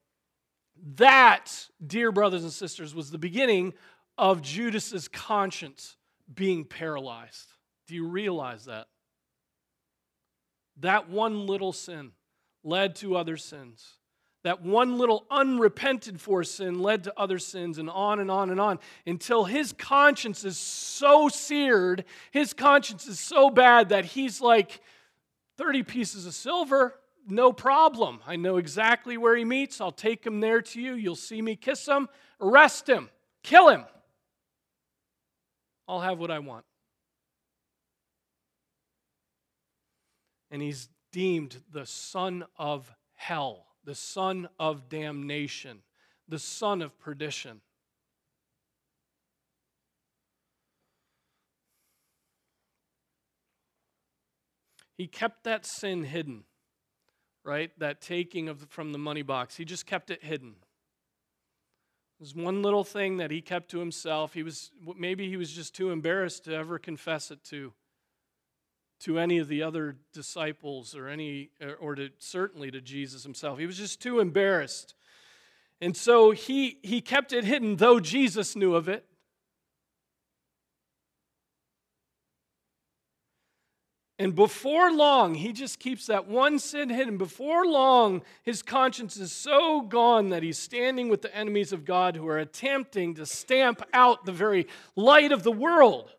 That, 0.98 1.50
dear 1.86 2.12
brothers 2.12 2.43
and 2.43 2.51
sisters, 2.51 2.93
was 2.93 3.10
the 3.10 3.17
beginning 3.17 3.74
of 4.17 4.41
Judas's 4.41 5.07
conscience 5.07 5.95
being 6.34 6.65
paralyzed. 6.65 7.48
Do 7.88 7.96
you 7.96 8.08
realize 8.08 8.65
that? 8.65 8.88
That 10.77 11.10
one 11.10 11.46
little 11.46 11.72
sin 11.72 12.12
led 12.63 12.96
to 12.98 13.15
other 13.15 13.38
sins. 13.38 13.86
That 14.44 14.62
one 14.62 14.98
little 14.98 15.25
unrepented 15.32 16.22
for 16.22 16.44
sin 16.44 16.79
led 16.79 17.05
to 17.05 17.13
other 17.17 17.39
sins, 17.39 17.79
and 17.79 17.89
on 17.89 18.20
and 18.20 18.29
on 18.29 18.51
and 18.51 18.60
on 18.60 18.79
until 19.08 19.46
his 19.46 19.74
conscience 19.74 20.44
is 20.46 20.58
so 20.58 21.29
seared, 21.29 22.05
his 22.32 22.53
conscience 22.53 23.08
is 23.08 23.20
so 23.20 23.50
bad 23.50 23.89
that 23.89 24.05
he's 24.05 24.41
like 24.41 24.82
30 25.58 25.84
pieces 25.84 26.25
of 26.27 26.34
silver 26.34 27.00
no 27.27 27.51
problem. 27.51 28.20
I 28.25 28.36
know 28.36 28.58
exactly 28.58 29.17
where 29.17 29.36
he 29.36 29.46
meets. 29.46 29.82
I'll 29.82 29.91
take 29.91 30.25
him 30.25 30.39
there 30.39 30.62
to 30.62 30.82
you. 30.82 30.94
You'll 30.94 31.15
see 31.15 31.41
me 31.41 31.55
kiss 31.55 31.88
him, 31.88 32.08
arrest 32.39 32.88
him, 32.88 33.10
kill 33.44 33.70
him. 33.70 33.86
I'll 35.88 36.01
have 36.01 36.20
what 36.20 36.32
I 36.32 36.39
want. 36.39 36.65
And 40.51 40.62
he's 40.62 40.89
deemed 41.12 41.63
the 41.72 41.86
son 41.86 42.46
of 42.58 42.94
hell, 43.13 43.68
the 43.84 43.96
son 43.96 44.48
of 44.60 44.89
damnation, 44.89 45.80
the 46.27 46.39
son 46.39 46.82
of 46.82 46.98
perdition. 47.00 47.62
He 54.98 55.08
kept 55.08 55.44
that 55.44 55.65
sin 55.65 56.06
hidden 56.06 56.46
right? 57.46 57.72
That 57.77 58.01
taking 58.01 58.50
of 58.50 58.65
from 58.70 58.92
the 58.92 58.98
money 58.98 59.22
box. 59.22 59.56
He 59.56 59.63
just 59.63 59.86
kept 59.86 60.10
it 60.10 60.24
hidden. 60.24 60.56
There's 62.25 62.34
one 62.34 62.63
little 62.63 62.84
thing 62.84 63.17
that 63.17 63.29
he 63.29 63.39
kept 63.39 63.70
to 63.70 63.77
himself. 63.77 64.34
He 64.34 64.41
was 64.41 64.72
maybe 64.98 65.29
he 65.29 65.38
was 65.38 65.51
just 65.51 65.75
too 65.75 65.91
embarrassed 65.91 66.46
to 66.46 66.55
ever 66.55 66.79
confess 66.79 67.29
it 67.29 67.44
to 67.51 67.72
to 69.01 69.20
any 69.20 69.38
of 69.38 69.48
the 69.48 69.62
other 69.62 69.98
disciples 70.12 70.96
or 70.96 71.08
any 71.08 71.51
or 71.79 71.94
to 71.94 72.10
certainly 72.17 72.72
to 72.72 72.82
Jesus 72.82 73.22
himself. 73.22 73.60
He 73.60 73.67
was 73.67 73.77
just 73.77 74.01
too 74.01 74.20
embarrassed. 74.20 74.96
And 75.79 75.96
so 75.96 76.32
he 76.32 76.79
he 76.82 77.00
kept 77.00 77.32
it 77.32 77.44
hidden 77.44 77.75
though 77.75 78.00
Jesus 78.00 78.55
knew 78.55 78.74
of 78.74 78.89
it. 78.89 79.05
And 84.17 84.34
before 84.34 84.91
long, 84.93 85.36
he 85.36 85.51
just 85.51 85.79
keeps 85.79 86.05
that 86.07 86.27
one 86.27 86.57
sin 86.57 86.89
hidden. 86.89 87.17
Before 87.17 87.65
long, 87.65 88.22
his 88.43 88.62
conscience 88.62 89.17
is 89.17 89.34
so 89.34 89.81
gone 89.81 90.29
that 90.29 90.41
he's 90.41 90.57
standing 90.57 91.10
with 91.10 91.22
the 91.22 91.36
enemies 91.36 91.74
of 91.74 91.84
God 91.84 92.15
who 92.15 92.27
are 92.27 92.38
attempting 92.38 93.15
to 93.15 93.25
stamp 93.25 93.81
out 93.93 94.25
the 94.25 94.31
very 94.31 94.67
light 94.95 95.34
of 95.34 95.43
the 95.43 95.51
world 95.51 96.13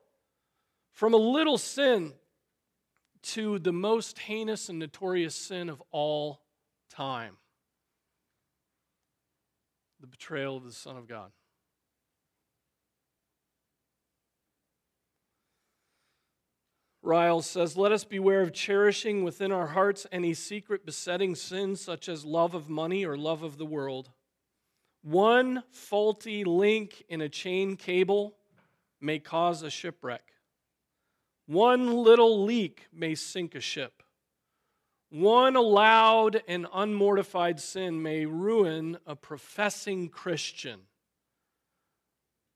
from 0.93 1.15
a 1.15 1.19
little 1.19 1.57
sin 1.57 2.13
to 3.23 3.59
the 3.59 3.73
most 3.73 4.19
heinous 4.19 4.69
and 4.69 4.79
notorious 4.79 5.35
sin 5.35 5.71
of 5.71 5.83
all 5.91 6.43
time 6.91 7.39
the 10.01 10.07
betrayal 10.07 10.57
of 10.57 10.65
the 10.65 10.73
Son 10.73 10.97
of 10.97 11.09
God. 11.09 11.33
Ryle 17.07 17.41
says, 17.41 17.77
Let 17.77 17.93
us 17.93 18.03
beware 18.03 18.43
of 18.43 18.53
cherishing 18.53 19.23
within 19.23 19.53
our 19.53 19.69
hearts 19.69 20.09
any 20.11 20.35
secret 20.35 20.85
besetting 20.85 21.37
sins, 21.37 21.81
such 21.81 22.09
as 22.09 22.25
love 22.25 22.53
of 22.53 22.69
money 22.69 23.07
or 23.07 23.17
love 23.17 23.45
of 23.45 23.59
the 23.59 23.65
world. 23.65 24.11
One 25.03 25.63
faulty 25.71 26.43
link 26.43 27.05
in 27.09 27.21
a 27.21 27.29
chain 27.29 27.77
cable 27.77 28.37
may 29.01 29.21
cause 29.21 29.63
a 29.63 29.71
shipwreck. 29.71 30.33
One 31.47 31.93
little 31.93 32.43
leak 32.43 32.89
may 32.93 33.15
sink 33.15 33.55
a 33.55 33.61
ship. 33.61 34.03
One 35.09 35.55
allowed 35.55 36.43
and 36.49 36.67
unmortified 36.75 37.61
sin 37.61 38.03
may 38.03 38.27
ruin 38.27 38.99
a 39.07 39.15
professing 39.15 40.09
Christian. 40.09 40.81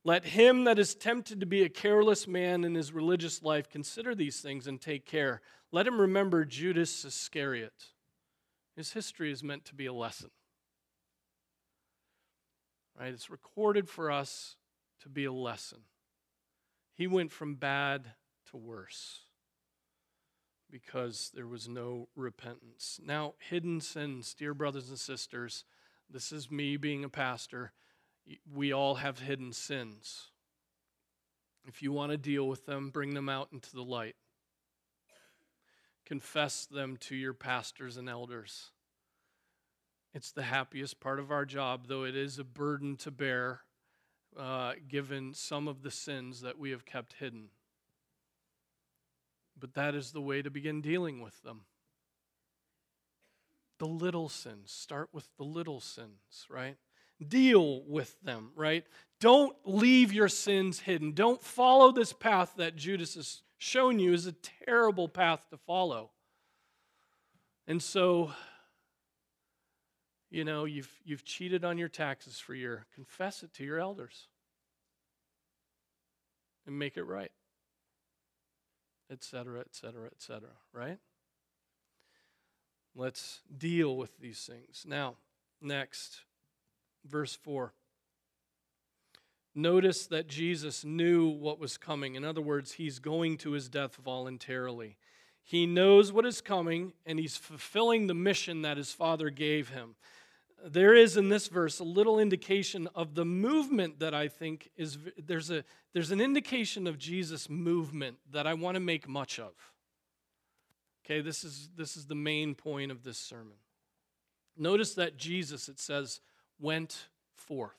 Let 0.02 0.25
him 0.25 0.64
that 0.64 0.78
is 0.78 0.95
tempted 0.95 1.40
to 1.40 1.47
be 1.47 1.62
a 1.62 1.69
careless 1.69 2.26
man 2.26 2.64
in 2.64 2.75
his 2.75 2.92
religious 2.92 3.42
life 3.42 3.69
consider 3.69 4.14
these 4.14 4.40
things 4.40 4.66
and 4.66 4.80
take 4.80 5.04
care. 5.04 5.42
Let 5.73 5.87
him 5.87 6.00
remember 6.00 6.45
Judas 6.45 7.04
Iscariot. 7.04 7.85
His 8.76 8.92
history 8.92 9.30
is 9.30 9.42
meant 9.42 9.66
to 9.66 9.75
be 9.75 9.87
a 9.87 9.92
lesson. 9.92 10.30
Right? 12.99 13.12
It's 13.12 13.30
recorded 13.30 13.88
for 13.88 14.11
us 14.11 14.57
to 15.02 15.11
be 15.11 15.26
a 15.26 15.33
lesson. 15.33 15.80
He 16.95 17.07
went 17.07 17.30
from 17.30 17.57
bad 17.57 18.12
to 18.50 18.57
worse 18.57 19.21
because 20.71 21.30
there 21.35 21.47
was 21.47 21.69
no 21.69 22.09
repentance. 22.14 23.00
Now, 23.04 23.35
hidden 23.38 23.80
sins, 23.80 24.35
dear 24.35 24.54
brothers 24.54 24.88
and 24.88 24.99
sisters, 24.99 25.64
this 26.09 26.33
is 26.33 26.50
me 26.50 26.76
being 26.76 27.04
a 27.04 27.09
pastor 27.09 27.73
we 28.53 28.73
all 28.73 28.97
have 28.97 29.19
hidden 29.19 29.53
sins. 29.53 30.29
If 31.67 31.83
you 31.83 31.93
want 31.93 32.12
to 32.12 32.19
deal 32.19 32.49
with 32.49 32.67
them, 32.67 32.91
bring 32.91 33.15
them 33.15 33.29
out 33.29 33.49
into 33.53 33.73
the 33.73 33.83
light. 33.83 34.17
Confess 36.07 36.67
them 36.67 36.97
to 36.99 37.15
your 37.15 37.35
pastors 37.35 37.97
and 37.97 38.09
elders. 38.09 38.71
It's 40.12 40.33
the 40.33 40.43
happiest 40.43 41.00
part 41.00 41.21
of 41.21 41.31
our 41.31 41.45
job, 41.45 41.87
though 41.87 42.05
it 42.05 42.17
is 42.17 42.39
a 42.39 42.45
burden 42.45 42.97
to 42.97 43.11
bear, 43.11 43.61
uh, 44.37 44.73
given 44.89 45.35
some 45.35 45.69
of 45.69 45.83
the 45.83 45.91
sins 45.91 46.41
that 46.41 46.59
we 46.59 46.71
have 46.71 46.85
kept 46.85 47.15
hidden. 47.15 47.50
But 49.59 49.75
that 49.75 49.95
is 49.95 50.11
the 50.11 50.21
way 50.21 50.43
to 50.43 50.50
begin 50.50 50.81
dealing 50.81 51.21
with 51.21 51.43
them. 51.43 51.62
The 53.79 53.87
little 53.87 54.29
sins. 54.29 54.73
Start 54.73 55.11
with 55.12 55.29
the 55.37 55.45
little 55.45 55.81
sins, 55.81 56.47
right? 56.49 56.77
Deal 57.27 57.83
with 57.85 58.21
them, 58.23 58.50
right? 58.55 58.85
Don't 59.21 59.55
leave 59.65 60.12
your 60.12 60.29
sins 60.29 60.81
hidden. 60.81 61.12
Don't 61.12 61.43
follow 61.43 61.93
this 61.93 62.12
path 62.12 62.55
that 62.57 62.77
Judas 62.77 63.15
has 63.15 63.43
shown 63.59 63.99
you 63.99 64.12
is 64.12 64.27
a 64.27 64.33
terrible 64.33 65.09
path 65.09 65.47
to 65.50 65.59
follow. 65.59 66.11
And 67.67 67.83
so, 67.83 68.33
you 70.31 70.45
know, 70.45 70.65
you've, 70.65 70.91
you've 71.05 71.25
cheated 71.25 71.65
on 71.65 71.77
your 71.77 71.89
taxes 71.89 72.39
for 72.39 72.55
year. 72.55 72.87
Confess 72.95 73.43
it 73.43 73.53
to 73.55 73.65
your 73.65 73.79
elders 73.79 74.29
and 76.67 76.79
make 76.79 76.97
it 76.97 77.03
right, 77.03 77.33
etc., 79.11 79.61
etc., 79.61 80.07
etc., 80.07 80.49
right? 80.73 80.99
Let's 82.95 83.41
deal 83.57 83.97
with 83.97 84.19
these 84.19 84.41
things. 84.41 84.85
Now, 84.87 85.17
next 85.61 86.23
verse 87.04 87.35
4. 87.35 87.73
Notice 89.54 90.07
that 90.07 90.28
Jesus 90.28 90.85
knew 90.85 91.28
what 91.28 91.59
was 91.59 91.76
coming. 91.76 92.14
In 92.14 92.25
other 92.25 92.40
words, 92.40 92.72
he's 92.72 92.98
going 92.98 93.37
to 93.38 93.53
his 93.53 93.68
death 93.68 93.96
voluntarily. 93.96 94.96
He 95.42 95.66
knows 95.66 96.12
what 96.12 96.25
is 96.25 96.40
coming, 96.40 96.92
and 97.05 97.18
he's 97.18 97.37
fulfilling 97.37 98.07
the 98.07 98.14
mission 98.14 98.62
that 98.62 98.77
his 98.77 98.92
Father 98.92 99.31
gave 99.31 99.70
him. 99.70 99.96
There 100.64 100.94
is 100.94 101.16
in 101.16 101.31
this 101.31 101.48
verse 101.48 101.81
a 101.81 101.85
little 101.85 102.20
indication 102.20 102.88
of 102.94 103.14
the 103.14 103.25
movement 103.25 103.98
that 104.01 104.14
I 104.14 104.29
think 104.29 104.70
is 104.77 104.98
there's 105.18 105.51
a 105.51 105.64
there's 105.94 106.11
an 106.11 106.20
indication 106.20 106.87
of 106.87 106.98
Jesus' 106.98 107.48
movement 107.48 108.18
that 108.31 108.46
I 108.46 108.55
want 108.55 108.75
to 108.77 108.81
make 108.81 109.09
much 109.09 109.38
of. 109.38 109.53
Okay, 111.05 111.22
this 111.22 111.44
is 111.44 111.70
this 111.77 111.96
is 111.96 112.07
the 112.07 112.14
main 112.14 112.55
point 112.55 112.92
of 112.92 113.03
this 113.03 113.18
sermon. 113.18 113.57
Notice 114.57 114.94
that 114.94 115.16
Jesus, 115.16 115.68
it 115.68 115.81
says, 115.81 116.20
went 116.61 117.09
forth. 117.35 117.75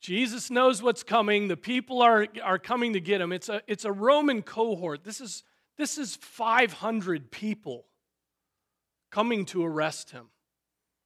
Jesus 0.00 0.50
knows 0.50 0.82
what's 0.82 1.02
coming. 1.02 1.48
The 1.48 1.56
people 1.56 2.00
are, 2.00 2.26
are 2.42 2.58
coming 2.58 2.94
to 2.94 3.00
get 3.00 3.20
him. 3.20 3.32
It's 3.32 3.48
a, 3.48 3.62
it's 3.66 3.84
a 3.84 3.92
Roman 3.92 4.42
cohort. 4.42 5.04
This 5.04 5.20
is, 5.20 5.44
this 5.76 5.98
is 5.98 6.16
500 6.16 7.30
people 7.30 7.84
coming 9.10 9.44
to 9.46 9.64
arrest 9.64 10.10
him. 10.10 10.26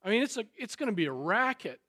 I 0.04 0.10
mean, 0.10 0.22
it's, 0.22 0.36
a, 0.36 0.44
it's 0.56 0.76
going 0.76 0.90
to 0.90 0.94
be 0.94 1.06
a 1.06 1.12
racket. 1.12 1.80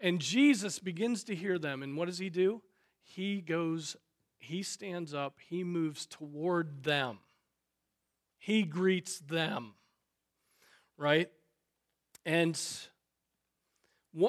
And 0.00 0.20
Jesus 0.20 0.78
begins 0.78 1.24
to 1.24 1.34
hear 1.34 1.58
them. 1.58 1.82
And 1.82 1.96
what 1.96 2.06
does 2.06 2.18
he 2.18 2.30
do? 2.30 2.62
He 3.02 3.40
goes, 3.40 3.96
he 4.38 4.62
stands 4.62 5.14
up, 5.14 5.36
he 5.48 5.62
moves 5.62 6.06
toward 6.06 6.82
them, 6.82 7.18
he 8.38 8.62
greets 8.62 9.18
them, 9.20 9.74
right? 10.96 11.30
And 12.24 12.58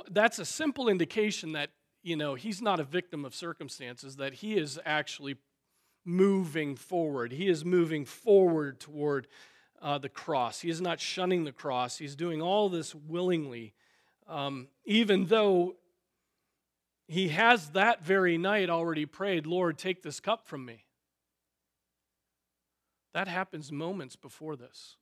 that's 0.09 0.39
a 0.39 0.45
simple 0.45 0.87
indication 0.87 1.53
that 1.53 1.71
you 2.03 2.15
know 2.15 2.35
he's 2.35 2.61
not 2.61 2.79
a 2.79 2.83
victim 2.83 3.25
of 3.25 3.33
circumstances 3.33 4.17
that 4.17 4.35
he 4.35 4.55
is 4.55 4.79
actually 4.85 5.35
moving 6.05 6.75
forward. 6.75 7.31
He 7.31 7.47
is 7.47 7.63
moving 7.63 8.05
forward 8.05 8.79
toward 8.79 9.27
uh, 9.81 9.97
the 9.97 10.09
cross. 10.09 10.61
He 10.61 10.69
is 10.69 10.81
not 10.81 10.99
shunning 10.99 11.43
the 11.43 11.51
cross. 11.51 11.97
He's 11.97 12.15
doing 12.15 12.41
all 12.41 12.69
this 12.69 12.95
willingly 12.95 13.73
um, 14.31 14.69
even 14.85 15.25
though 15.25 15.75
he 17.07 17.27
has 17.29 17.71
that 17.71 18.03
very 18.03 18.37
night 18.37 18.69
already 18.69 19.05
prayed 19.05 19.45
lord 19.45 19.77
take 19.77 20.01
this 20.01 20.19
cup 20.19 20.47
from 20.47 20.65
me. 20.65 20.85
That 23.13 23.27
happens 23.27 23.73
moments 23.73 24.15
before 24.15 24.55
this. 24.55 24.95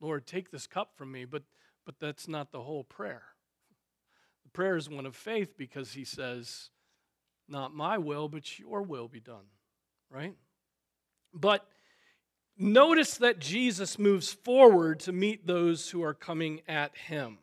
Lord 0.00 0.24
take 0.24 0.50
this 0.50 0.66
cup 0.66 0.92
from 0.96 1.10
me 1.12 1.24
but 1.24 1.42
but 1.84 1.98
that's 1.98 2.28
not 2.28 2.52
the 2.52 2.62
whole 2.62 2.84
prayer 2.84 3.22
prayer 4.52 4.76
is 4.76 4.88
one 4.88 5.06
of 5.06 5.16
faith 5.16 5.56
because 5.56 5.92
he 5.92 6.04
says, 6.04 6.70
Not 7.48 7.74
my 7.74 7.98
will, 7.98 8.28
but 8.28 8.58
your 8.58 8.82
will 8.82 9.08
be 9.08 9.20
done, 9.20 9.46
right? 10.10 10.34
But 11.32 11.66
notice 12.56 13.16
that 13.18 13.38
Jesus 13.38 13.98
moves 13.98 14.32
forward 14.32 15.00
to 15.00 15.12
meet 15.12 15.46
those 15.46 15.90
who 15.90 16.02
are 16.02 16.14
coming 16.14 16.60
at 16.68 16.96
him. 16.96 17.38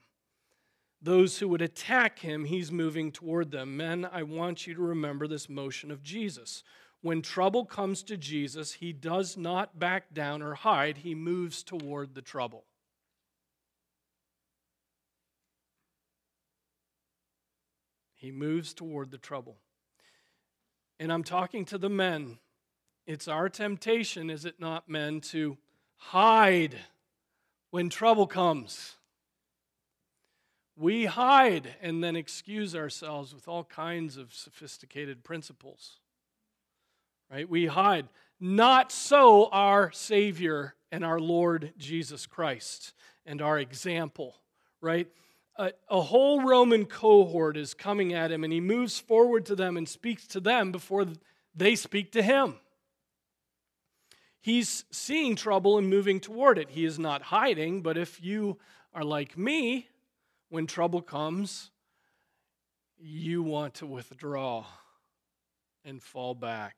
Those 1.02 1.38
who 1.38 1.48
would 1.50 1.62
attack 1.62 2.20
him, 2.20 2.46
he's 2.46 2.72
moving 2.72 3.12
toward 3.12 3.52
them. 3.52 3.78
Men, 3.78 4.08
I 4.12 4.24
want 4.24 4.65
you 4.65 4.74
to 4.74 4.82
remember 4.82 5.28
this 5.28 5.48
motion 5.48 5.91
of 5.91 6.02
Jesus. 6.02 6.63
When 7.02 7.22
trouble 7.22 7.65
comes 7.65 8.02
to 8.04 8.17
Jesus, 8.17 8.74
he 8.74 8.91
does 8.91 9.38
not 9.38 9.78
back 9.78 10.13
down 10.13 10.41
or 10.41 10.56
hide, 10.56 10.98
he 10.98 11.13
moves 11.13 11.62
toward 11.62 12.15
the 12.15 12.22
trouble. 12.22 12.65
He 18.28 18.32
moves 18.34 18.74
toward 18.74 19.10
the 19.10 19.18
trouble. 19.18 19.56
And 21.00 21.13
I'm 21.13 21.24
talking 21.24 21.63
to 21.63 21.78
the 21.78 21.90
men. 21.90 22.40
It's 23.06 23.30
our 23.30 23.48
temptation, 23.48 24.30
is 24.30 24.44
it 24.44 24.56
not, 24.60 24.90
men, 24.90 25.22
to 25.32 25.58
hide 25.96 26.76
when 27.72 27.88
trouble 27.88 28.28
comes. 28.28 28.98
We 30.76 31.06
hide 31.06 31.76
and 31.82 32.04
then 32.04 32.18
excuse 32.18 32.76
ourselves 32.76 33.34
with 33.34 33.48
all 33.48 33.63
kinds 33.63 34.18
of 34.18 34.34
sophisticated 34.34 35.24
principles. 35.24 36.02
Right? 37.32 37.48
We 37.48 37.68
hide. 37.68 38.10
Not 38.42 38.92
so 38.92 39.48
our 39.54 39.90
Savior 39.94 40.76
and 40.92 41.06
our 41.06 41.22
Lord 41.22 41.72
Jesus 41.78 42.26
Christ 42.26 42.94
and 43.26 43.42
our 43.42 43.58
example, 43.58 44.36
right? 44.82 45.08
A, 45.58 45.72
a 45.89 46.02
whole 46.02 46.43
Roman 46.43 46.86
cohort 46.86 47.58
is 47.58 47.74
coming 47.74 48.13
at 48.13 48.32
him, 48.32 48.43
and 48.43 48.54
he 48.54 48.62
moves 48.62 49.00
forward 49.00 49.46
to 49.48 49.56
them 49.56 49.78
and 49.78 49.88
speaks 49.88 50.28
to 50.28 50.39
them 50.39 50.72
before 50.72 51.06
they 51.56 51.76
speak 51.76 52.12
to 52.13 52.22
him. 52.22 52.56
He's 54.39 54.86
seeing 54.91 55.36
trouble 55.36 55.78
and 55.78 55.89
moving 55.89 56.20
toward 56.20 56.58
it. 56.58 56.70
He 56.70 56.86
is 56.86 56.98
not 57.00 57.24
hiding, 57.24 57.82
but 57.82 57.98
if 57.98 58.24
you 58.24 58.58
are 58.93 59.04
like 59.04 59.38
me, 59.38 59.89
when 60.50 60.67
trouble 60.67 61.02
comes, 61.02 61.72
you 62.98 63.43
want 63.43 63.74
to 63.76 63.86
withdraw 63.86 64.65
and 65.84 66.02
fall 66.02 66.34
back. 66.34 66.76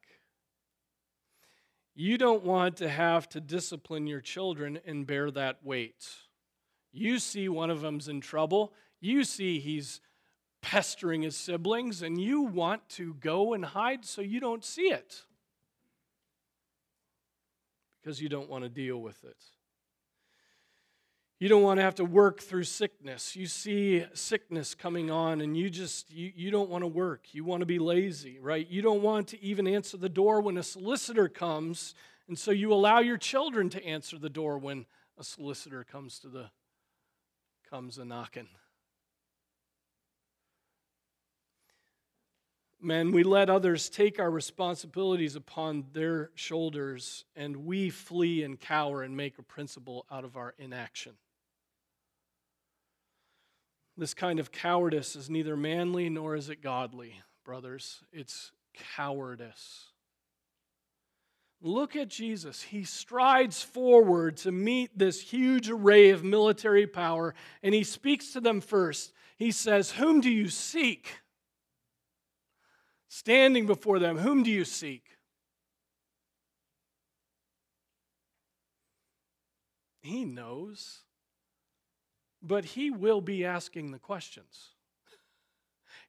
You 1.94 2.18
don't 2.18 2.44
want 2.44 2.78
to 2.78 2.90
have 2.90 3.28
to 3.30 3.42
discipline 3.42 4.08
your 4.08 4.22
children 4.22 4.80
and 4.86 5.06
bear 5.06 5.30
that 5.32 5.64
weight. 5.64 6.08
You 6.92 7.20
see 7.20 7.50
one 7.50 7.70
of 7.70 7.82
them's 7.82 8.08
in 8.08 8.22
trouble. 8.22 8.74
You 9.00 9.24
see 9.24 9.60
he's 9.60 10.02
pestering 10.62 11.22
his 11.22 11.38
siblings, 11.38 12.02
and 12.02 12.20
you 12.20 12.42
want 12.42 12.88
to 12.90 13.14
go 13.16 13.54
and 13.54 13.64
hide 13.64 14.06
so 14.06 14.22
you 14.22 14.40
don't 14.40 14.64
see 14.66 14.90
it. 14.90 15.24
because 18.02 18.22
you 18.22 18.30
don't 18.30 18.50
want 18.50 18.64
to 18.64 18.70
deal 18.70 18.98
with 18.98 19.24
it. 19.24 19.38
You 21.40 21.48
don't 21.48 21.64
want 21.64 21.78
to 21.78 21.84
have 21.84 21.96
to 21.96 22.06
work 22.06 22.42
through 22.42 22.64
sickness. 22.64 23.36
You 23.36 23.46
see 23.46 24.04
sickness 24.14 24.76
coming 24.76 25.10
on 25.10 25.40
and 25.40 25.56
you 25.56 25.70
just 25.70 26.12
you, 26.12 26.32
you 26.36 26.52
don't 26.52 26.70
want 26.70 26.84
to 26.84 26.88
work. 26.88 27.28
You 27.34 27.46
want 27.46 27.62
to 27.62 27.66
be 27.66 27.80
lazy, 27.80 28.40
right? 28.40 28.68
You 28.68 28.82
don't 28.82 29.02
want 29.02 29.30
to 29.30 29.44
even 29.44 29.68
answer 29.68 29.96
the 29.96 30.10
door 30.10 30.42
when 30.42 30.58
a 30.58 30.64
solicitor 30.64 31.30
comes, 31.30 31.96
and 32.28 32.38
so 32.38 32.52
you 32.52 32.74
allow 32.74 33.00
your 33.00 33.18
children 33.18 33.70
to 33.70 33.86
answer 33.86 34.18
the 34.18 34.30
door 34.30 34.58
when 34.58 34.86
a 35.18 35.24
solicitor 35.24 35.84
comes 35.84 36.20
to 36.20 36.28
the 36.28 36.50
comes 37.70 37.98
a 37.98 38.06
knocking. 38.06 38.48
Men, 42.82 43.12
we 43.12 43.24
let 43.24 43.50
others 43.50 43.90
take 43.90 44.20
our 44.20 44.32
responsibilities 44.32 45.36
upon 45.36 45.86
their 45.92 46.32
shoulders, 46.34 47.26
and 47.36 47.66
we 47.66 47.90
flee 47.90 48.44
and 48.44 48.58
cower 48.58 49.04
and 49.04 49.18
make 49.18 49.38
a 49.38 49.44
principle 49.44 50.06
out 50.10 50.24
of 50.24 50.38
our 50.38 50.56
inaction. 50.58 51.14
This 53.98 54.14
kind 54.14 54.40
of 54.40 54.54
cowardice 54.54 55.18
is 55.18 55.30
neither 55.30 55.58
manly 55.58 56.10
nor 56.10 56.36
is 56.36 56.50
it 56.50 56.64
godly, 56.64 57.16
brothers. 57.44 58.00
It's 58.14 58.54
cowardice. 58.96 59.88
Look 61.62 61.96
at 61.96 62.08
Jesus. 62.08 62.62
He 62.62 62.86
strides 62.86 63.62
forward 63.62 64.38
to 64.38 64.52
meet 64.52 64.98
this 64.98 65.22
huge 65.22 65.70
array 65.70 66.10
of 66.10 66.24
military 66.24 66.88
power, 66.88 67.36
and 67.62 67.74
he 67.74 67.84
speaks 67.84 68.32
to 68.34 68.42
them 68.42 68.62
first. 68.62 69.12
He 69.36 69.52
says, 69.52 69.92
Whom 69.92 70.22
do 70.22 70.30
you 70.30 70.48
seek? 70.48 71.20
Standing 73.10 73.66
before 73.66 74.00
them, 74.00 74.18
whom 74.18 74.44
do 74.44 74.52
you 74.52 74.64
seek? 74.64 75.04
He 80.02 80.24
knows, 80.24 81.00
but 82.42 82.64
he 82.64 82.90
will 82.90 83.20
be 83.20 83.44
asking 83.44 83.92
the 83.92 84.00
questions. 84.00 84.70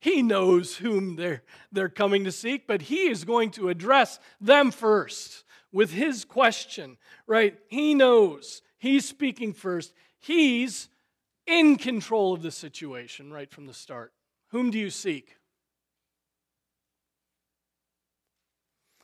He 0.01 0.23
knows 0.23 0.77
whom 0.77 1.17
they're, 1.17 1.43
they're 1.71 1.91
coming 1.91 2.25
to 2.25 2.33
seek, 2.33 2.67
but 2.67 2.83
he 2.83 3.09
is 3.09 3.25
going 3.25 3.51
to 3.53 3.69
address 3.69 4.19
them 4.41 4.71
first 4.71 5.45
with 5.73 5.93
his 5.93 6.25
question, 6.25 6.97
right? 7.27 7.59
He 7.69 7.95
knows. 7.95 8.63
He's 8.79 9.07
speaking 9.07 9.53
first. 9.53 9.93
He's 10.19 10.89
in 11.47 11.77
control 11.77 12.33
of 12.33 12.43
the 12.43 12.51
situation 12.51 13.31
right 13.31 13.51
from 13.51 13.67
the 13.67 13.75
start. 13.75 14.13
Whom 14.49 14.71
do 14.71 14.79
you 14.79 14.91
seek? 14.91 15.37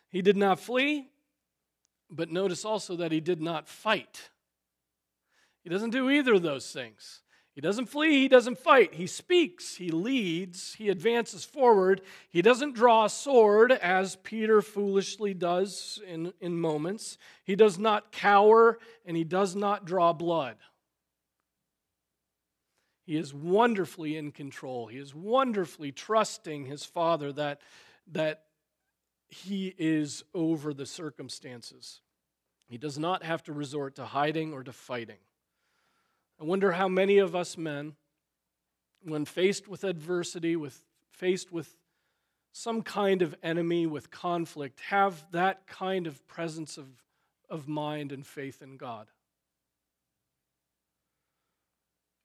He 0.09 0.22
did 0.22 0.37
not 0.37 0.59
flee, 0.59 1.11
but 2.11 2.30
notice 2.30 2.64
also 2.64 2.96
that 2.96 3.12
he 3.12 3.20
did 3.20 3.42
not 3.42 3.68
fight. 3.68 4.30
He 5.62 5.68
doesn't 5.68 5.90
do 5.90 6.09
either 6.09 6.35
of 6.35 6.42
those 6.42 6.72
things. 6.72 7.20
He 7.56 7.62
doesn't 7.62 7.86
flee, 7.86 8.20
he 8.20 8.28
doesn't 8.28 8.58
fight. 8.58 8.92
He 8.92 9.06
speaks, 9.06 9.76
he 9.76 9.90
leads, 9.90 10.74
he 10.74 10.90
advances 10.90 11.42
forward. 11.42 12.02
He 12.28 12.42
doesn't 12.42 12.74
draw 12.74 13.06
a 13.06 13.10
sword 13.10 13.72
as 13.72 14.16
Peter 14.16 14.60
foolishly 14.60 15.32
does 15.32 15.98
in, 16.06 16.34
in 16.38 16.60
moments. 16.60 17.16
He 17.44 17.56
does 17.56 17.78
not 17.78 18.12
cower 18.12 18.78
and 19.06 19.16
he 19.16 19.24
does 19.24 19.56
not 19.56 19.86
draw 19.86 20.12
blood. 20.12 20.56
He 23.06 23.16
is 23.16 23.32
wonderfully 23.32 24.18
in 24.18 24.32
control. 24.32 24.88
He 24.88 24.98
is 24.98 25.14
wonderfully 25.14 25.92
trusting 25.92 26.66
his 26.66 26.84
Father 26.84 27.32
that, 27.32 27.62
that 28.12 28.42
he 29.28 29.74
is 29.78 30.24
over 30.34 30.74
the 30.74 30.84
circumstances. 30.84 32.02
He 32.68 32.76
does 32.76 32.98
not 32.98 33.22
have 33.22 33.42
to 33.44 33.54
resort 33.54 33.94
to 33.94 34.04
hiding 34.04 34.52
or 34.52 34.62
to 34.62 34.74
fighting. 34.74 35.16
I 36.40 36.44
wonder 36.44 36.72
how 36.72 36.88
many 36.88 37.18
of 37.18 37.35
us 37.35 37.57
men, 37.57 37.94
when 39.03 39.25
faced 39.25 39.68
with 39.68 39.85
adversity, 39.85 40.57
with 40.57 40.83
faced 41.11 41.51
with 41.51 41.75
some 42.53 42.83
kind 42.83 43.22
of 43.22 43.35
enemy, 43.42 43.87
with 43.87 44.11
conflict, 44.11 44.81
have 44.81 45.25
that 45.33 45.66
kind 45.66 46.07
of 46.07 46.27
presence 46.27 46.79
of, 46.79 46.87
of 47.49 47.68
mind 47.68 48.12
and 48.12 48.27
faith 48.27 48.62
in 48.62 48.77
God. 48.77 49.09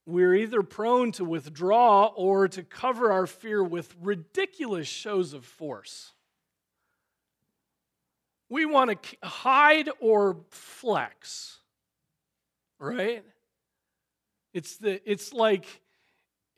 We're 0.06 0.36
either 0.36 0.64
prone 0.64 1.12
to 1.14 1.26
withdraw 1.26 2.08
or 2.16 2.48
to 2.50 2.64
cover 2.64 3.12
our 3.12 3.28
fear 3.28 3.64
with 3.64 3.96
ridiculous 4.02 4.88
shows 4.88 5.34
of 5.34 5.46
force. 5.46 6.12
We 8.50 8.66
want 8.66 9.04
to 9.04 9.18
hide 9.28 9.90
or 10.00 10.38
flex, 10.50 11.60
right? 12.80 13.24
It's 14.54 14.78
the 14.78 15.02
it's 15.10 15.34
like 15.34 15.66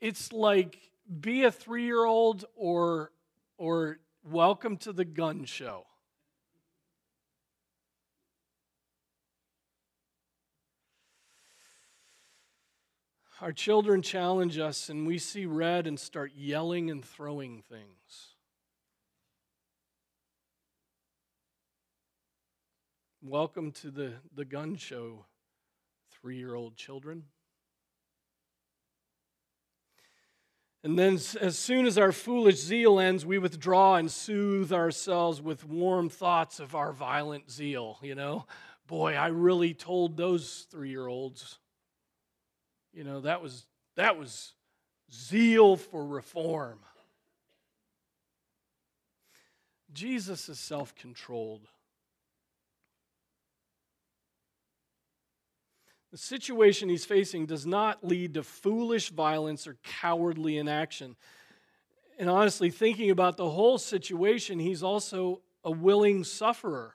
it's 0.00 0.32
like 0.32 0.78
be 1.20 1.44
a 1.44 1.52
3-year-old 1.52 2.44
or 2.56 3.12
or 3.56 3.98
welcome 4.24 4.76
to 4.78 4.92
the 4.92 5.04
gun 5.04 5.44
show. 5.44 5.86
Our 13.40 13.52
children 13.52 14.02
challenge 14.02 14.58
us 14.58 14.88
and 14.88 15.06
we 15.06 15.18
see 15.18 15.46
red 15.46 15.86
and 15.86 16.00
start 16.00 16.32
yelling 16.34 16.90
and 16.90 17.04
throwing 17.04 17.62
things. 17.62 18.34
Welcome 23.22 23.70
to 23.72 23.90
the, 23.90 24.14
the 24.34 24.44
gun 24.44 24.76
show, 24.76 25.26
three 26.10 26.38
year 26.38 26.54
old 26.54 26.76
children. 26.76 27.24
And 30.84 30.98
then, 30.98 31.14
as 31.14 31.58
soon 31.58 31.86
as 31.86 31.96
our 31.96 32.12
foolish 32.12 32.56
zeal 32.56 33.00
ends, 33.00 33.24
we 33.24 33.38
withdraw 33.38 33.94
and 33.94 34.10
soothe 34.10 34.70
ourselves 34.70 35.40
with 35.40 35.66
warm 35.66 36.10
thoughts 36.10 36.60
of 36.60 36.74
our 36.74 36.92
violent 36.92 37.50
zeal. 37.50 37.98
You 38.02 38.14
know, 38.14 38.44
boy, 38.86 39.14
I 39.14 39.28
really 39.28 39.72
told 39.72 40.18
those 40.18 40.66
three 40.70 40.90
year 40.90 41.06
olds, 41.06 41.58
you 42.92 43.02
know, 43.02 43.22
that 43.22 43.40
was, 43.40 43.64
that 43.96 44.18
was 44.18 44.52
zeal 45.10 45.76
for 45.76 46.04
reform. 46.04 46.80
Jesus 49.94 50.50
is 50.50 50.60
self 50.60 50.94
controlled. 50.94 51.66
The 56.14 56.18
situation 56.18 56.88
he's 56.88 57.04
facing 57.04 57.46
does 57.46 57.66
not 57.66 58.04
lead 58.04 58.34
to 58.34 58.44
foolish 58.44 59.10
violence 59.10 59.66
or 59.66 59.76
cowardly 59.82 60.58
inaction. 60.58 61.16
And 62.20 62.30
honestly, 62.30 62.70
thinking 62.70 63.10
about 63.10 63.36
the 63.36 63.50
whole 63.50 63.78
situation, 63.78 64.60
he's 64.60 64.84
also 64.84 65.40
a 65.64 65.72
willing 65.72 66.22
sufferer. 66.22 66.94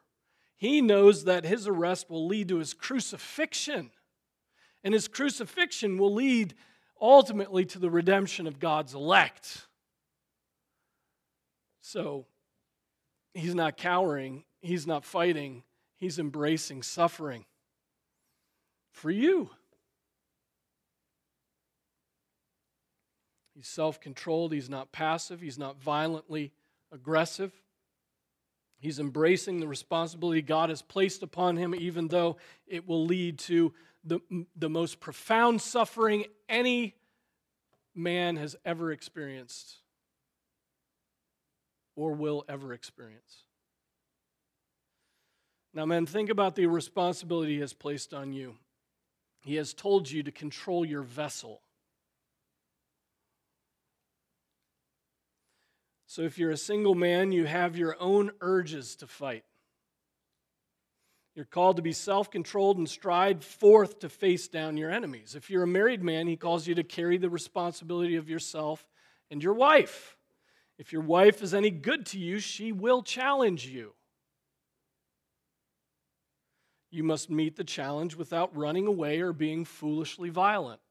He 0.56 0.80
knows 0.80 1.26
that 1.26 1.44
his 1.44 1.68
arrest 1.68 2.10
will 2.10 2.28
lead 2.28 2.48
to 2.48 2.60
his 2.60 2.74
crucifixion, 2.74 3.92
and 4.86 4.94
his 4.94 5.10
crucifixion 5.10 5.98
will 5.98 6.14
lead 6.14 6.54
ultimately 7.02 7.66
to 7.66 7.78
the 7.78 7.90
redemption 7.90 8.48
of 8.48 8.58
God's 8.58 8.94
elect. 8.94 9.68
So 11.82 12.26
he's 13.34 13.54
not 13.54 13.76
cowering, 13.76 14.46
he's 14.62 14.88
not 14.88 15.04
fighting, 15.04 15.64
he's 15.98 16.20
embracing 16.20 16.84
suffering 16.84 17.44
for 18.92 19.12
you. 19.12 19.50
He's 23.56 23.68
self 23.68 24.00
controlled, 24.00 24.54
he's 24.54 24.70
not 24.70 24.92
passive, 24.92 25.42
he's 25.42 25.58
not 25.58 25.82
violently 25.82 26.54
aggressive. 26.92 27.52
He's 28.80 29.00
embracing 29.00 29.60
the 29.60 29.68
responsibility 29.68 30.42
God 30.42 30.70
has 30.70 30.82
placed 30.82 31.22
upon 31.22 31.58
him, 31.58 31.76
even 31.76 32.08
though 32.08 32.38
it 32.66 32.88
will 32.88 33.06
lead 33.06 33.38
to 33.40 33.74
the, 34.06 34.22
the 34.56 34.70
most 34.70 35.02
profound 35.02 35.62
suffering 35.62 36.26
any 36.48 36.96
man 37.94 38.38
has 38.38 38.56
ever 38.64 38.94
experienced 38.94 39.80
or 41.98 42.14
will 42.14 42.46
ever 42.48 42.72
experience. 42.72 43.44
Now, 45.74 45.86
men, 45.86 46.06
think 46.06 46.30
about 46.30 46.56
the 46.56 46.66
responsibility 46.68 47.56
he 47.56 47.60
has 47.60 47.74
placed 47.74 48.14
on 48.14 48.32
you. 48.32 48.56
He 49.40 49.56
has 49.56 49.74
told 49.74 50.10
you 50.10 50.24
to 50.24 50.32
control 50.32 50.86
your 50.86 51.02
vessel. 51.02 51.62
So 56.06 56.24
if 56.24 56.38
you're 56.38 56.52
a 56.52 56.58
single 56.58 56.96
man, 56.96 57.32
you 57.32 57.46
have 57.46 57.78
your 57.78 57.96
own 58.00 58.32
urges 58.42 58.96
to 58.98 59.08
fight. 59.08 59.44
You're 61.36 61.46
called 61.46 61.78
to 61.78 61.82
be 61.82 61.94
self 61.94 62.32
controlled 62.32 62.78
and 62.78 62.90
stride 62.90 63.44
forth 63.44 64.00
to 64.00 64.10
face 64.10 64.48
down 64.48 64.76
your 64.76 64.92
enemies. 64.92 65.36
If 65.36 65.50
you're 65.50 65.64
a 65.64 65.68
married 65.68 66.04
man, 66.04 66.28
he 66.28 66.36
calls 66.36 66.68
you 66.68 66.76
to 66.76 66.84
carry 66.84 67.18
the 67.18 67.30
responsibility 67.30 68.16
of 68.16 68.28
yourself 68.28 68.86
and 69.32 69.42
your 69.42 69.54
wife. 69.54 70.18
If 70.78 70.92
your 70.92 71.02
wife 71.02 71.44
is 71.44 71.54
any 71.54 71.70
good 71.70 72.06
to 72.08 72.20
you, 72.20 72.40
she 72.40 72.72
will 72.72 73.04
challenge 73.04 73.68
you. 73.68 73.94
You 76.92 77.04
must 77.04 77.30
meet 77.30 77.56
the 77.56 77.64
challenge 77.64 78.16
without 78.16 78.56
running 78.56 78.88
away 78.88 79.22
or 79.22 79.32
being 79.32 79.64
foolishly 79.64 80.30
violent. 80.30 80.82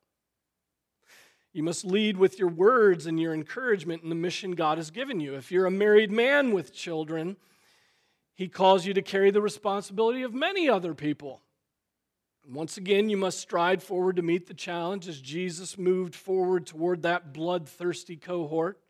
You 1.52 1.62
must 1.62 1.84
lead 1.84 2.16
with 2.16 2.38
your 2.38 2.48
words 2.48 3.06
and 3.06 3.18
your 3.18 3.34
encouragement 3.34 4.02
in 4.02 4.08
the 4.08 4.14
mission 4.14 4.52
God 4.52 4.78
has 4.78 4.90
given 4.90 5.18
you. 5.18 5.34
If 5.34 5.50
you're 5.50 5.66
a 5.66 5.70
married 5.70 6.12
man 6.12 6.52
with 6.52 6.72
children, 6.72 7.36
He 8.34 8.48
calls 8.48 8.86
you 8.86 8.94
to 8.94 9.02
carry 9.02 9.30
the 9.30 9.42
responsibility 9.42 10.22
of 10.22 10.32
many 10.32 10.68
other 10.68 10.94
people. 10.94 11.40
Once 12.48 12.76
again, 12.76 13.10
you 13.10 13.16
must 13.16 13.40
stride 13.40 13.82
forward 13.82 14.16
to 14.16 14.22
meet 14.22 14.46
the 14.46 14.54
challenge 14.54 15.08
as 15.08 15.20
Jesus 15.20 15.76
moved 15.76 16.14
forward 16.14 16.66
toward 16.66 17.02
that 17.02 17.34
bloodthirsty 17.34 18.16
cohort. 18.16 18.80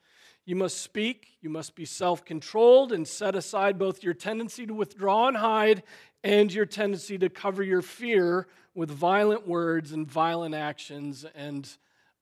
You 0.44 0.56
must 0.56 0.80
speak, 0.80 1.36
you 1.40 1.50
must 1.50 1.74
be 1.74 1.84
self 1.84 2.24
controlled 2.24 2.92
and 2.92 3.06
set 3.06 3.34
aside 3.34 3.78
both 3.78 4.02
your 4.02 4.14
tendency 4.14 4.64
to 4.66 4.72
withdraw 4.74 5.28
and 5.28 5.36
hide 5.36 5.82
and 6.24 6.52
your 6.52 6.66
tendency 6.66 7.18
to 7.18 7.28
cover 7.28 7.62
your 7.62 7.82
fear 7.82 8.46
with 8.74 8.90
violent 8.90 9.46
words 9.46 9.92
and 9.92 10.10
violent 10.10 10.54
actions 10.54 11.24
and 11.34 11.68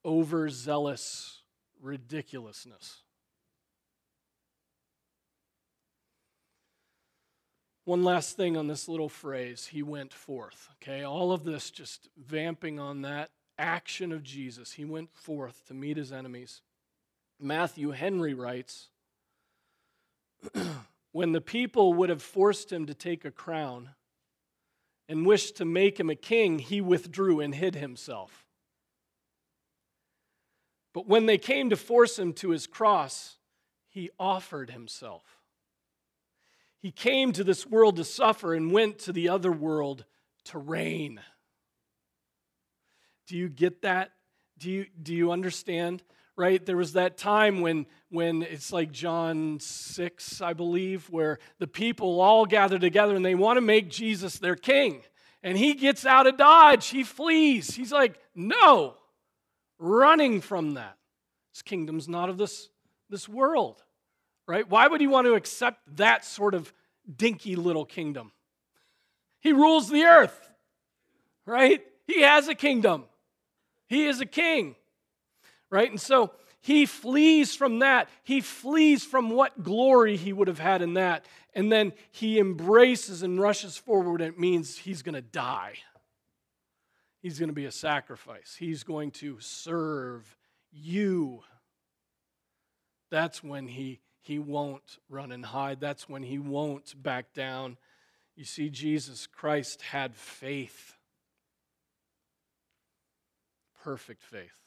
overzealous 0.04 1.42
ridiculousness. 1.82 3.02
One 7.84 8.02
last 8.02 8.36
thing 8.36 8.56
on 8.56 8.66
this 8.66 8.88
little 8.88 9.08
phrase, 9.08 9.66
he 9.66 9.82
went 9.82 10.12
forth. 10.12 10.68
Okay, 10.82 11.04
all 11.04 11.30
of 11.30 11.44
this 11.44 11.70
just 11.70 12.08
vamping 12.16 12.80
on 12.80 13.02
that 13.02 13.30
action 13.58 14.12
of 14.12 14.24
Jesus. 14.24 14.72
He 14.72 14.84
went 14.84 15.14
forth 15.14 15.64
to 15.68 15.74
meet 15.74 15.96
his 15.96 16.12
enemies. 16.12 16.62
Matthew 17.38 17.90
Henry 17.90 18.34
writes 18.34 18.88
When 21.16 21.32
the 21.32 21.40
people 21.40 21.94
would 21.94 22.10
have 22.10 22.20
forced 22.20 22.70
him 22.70 22.84
to 22.84 22.92
take 22.92 23.24
a 23.24 23.30
crown 23.30 23.88
and 25.08 25.24
wished 25.24 25.56
to 25.56 25.64
make 25.64 25.98
him 25.98 26.10
a 26.10 26.14
king, 26.14 26.58
he 26.58 26.82
withdrew 26.82 27.40
and 27.40 27.54
hid 27.54 27.74
himself. 27.74 28.44
But 30.92 31.08
when 31.08 31.24
they 31.24 31.38
came 31.38 31.70
to 31.70 31.76
force 31.76 32.18
him 32.18 32.34
to 32.34 32.50
his 32.50 32.66
cross, 32.66 33.38
he 33.88 34.10
offered 34.20 34.68
himself. 34.68 35.22
He 36.80 36.90
came 36.90 37.32
to 37.32 37.44
this 37.44 37.64
world 37.66 37.96
to 37.96 38.04
suffer 38.04 38.52
and 38.52 38.70
went 38.70 38.98
to 38.98 39.12
the 39.14 39.30
other 39.30 39.52
world 39.52 40.04
to 40.44 40.58
reign. 40.58 41.22
Do 43.26 43.38
you 43.38 43.48
get 43.48 43.80
that? 43.80 44.12
Do 44.58 44.70
you, 44.70 44.84
do 45.02 45.14
you 45.14 45.32
understand? 45.32 46.02
Right? 46.36 46.64
There 46.64 46.76
was 46.76 46.92
that 46.92 47.16
time 47.16 47.60
when 47.60 47.86
when 48.08 48.42
it's 48.42 48.72
like 48.72 48.92
john 48.92 49.58
6 49.58 50.40
i 50.40 50.52
believe 50.52 51.10
where 51.10 51.40
the 51.58 51.66
people 51.66 52.20
all 52.20 52.46
gather 52.46 52.78
together 52.78 53.16
and 53.16 53.24
they 53.24 53.34
want 53.34 53.56
to 53.56 53.60
make 53.60 53.90
jesus 53.90 54.38
their 54.38 54.56
king. 54.56 55.02
And 55.42 55.56
he 55.56 55.74
gets 55.74 56.04
out 56.04 56.26
of 56.26 56.36
dodge 56.36 56.88
he 56.88 57.04
flees. 57.04 57.74
He's 57.74 57.92
like 57.92 58.18
no 58.34 58.94
running 59.78 60.40
from 60.40 60.74
that. 60.74 60.96
His 61.52 61.62
kingdom's 61.62 62.08
not 62.08 62.28
of 62.28 62.38
this 62.38 62.68
this 63.10 63.28
world 63.28 63.82
right? 64.48 64.68
Why 64.68 64.86
would 64.86 65.00
he 65.00 65.08
want 65.08 65.26
to 65.26 65.34
accept 65.34 65.96
that 65.96 66.24
sort 66.24 66.54
of 66.54 66.72
dinky 67.16 67.56
little 67.56 67.84
kingdom? 67.84 68.30
He 69.40 69.52
rules 69.52 69.88
the 69.90 70.04
earth 70.04 70.46
right? 71.44 71.80
He 72.06 72.22
has 72.22 72.48
a 72.48 72.54
kingdom. 72.54 73.04
He 73.88 74.06
is 74.06 74.20
a 74.20 74.26
king 74.26 74.74
right? 75.70 75.90
And 75.90 76.00
so 76.00 76.32
he 76.60 76.86
flees 76.86 77.54
from 77.54 77.78
that. 77.80 78.08
He 78.24 78.40
flees 78.40 79.04
from 79.04 79.30
what 79.30 79.62
glory 79.62 80.16
he 80.16 80.32
would 80.32 80.48
have 80.48 80.58
had 80.58 80.82
in 80.82 80.94
that. 80.94 81.24
And 81.54 81.70
then 81.70 81.92
he 82.10 82.38
embraces 82.38 83.22
and 83.22 83.40
rushes 83.40 83.76
forward. 83.76 84.20
And 84.20 84.34
it 84.34 84.38
means 84.40 84.76
he's 84.76 85.02
going 85.02 85.14
to 85.14 85.20
die. 85.20 85.74
He's 87.22 87.38
going 87.38 87.48
to 87.48 87.54
be 87.54 87.66
a 87.66 87.72
sacrifice. 87.72 88.56
He's 88.58 88.82
going 88.82 89.10
to 89.12 89.38
serve 89.40 90.36
you. 90.72 91.42
That's 93.10 93.42
when 93.42 93.68
he, 93.68 94.00
he 94.20 94.38
won't 94.38 94.98
run 95.08 95.32
and 95.32 95.44
hide. 95.44 95.80
That's 95.80 96.08
when 96.08 96.22
he 96.22 96.38
won't 96.38 97.00
back 97.00 97.32
down. 97.32 97.76
You 98.34 98.44
see, 98.44 98.68
Jesus 98.70 99.26
Christ 99.26 99.82
had 99.82 100.14
faith, 100.14 100.94
perfect 103.82 104.22
faith. 104.22 104.65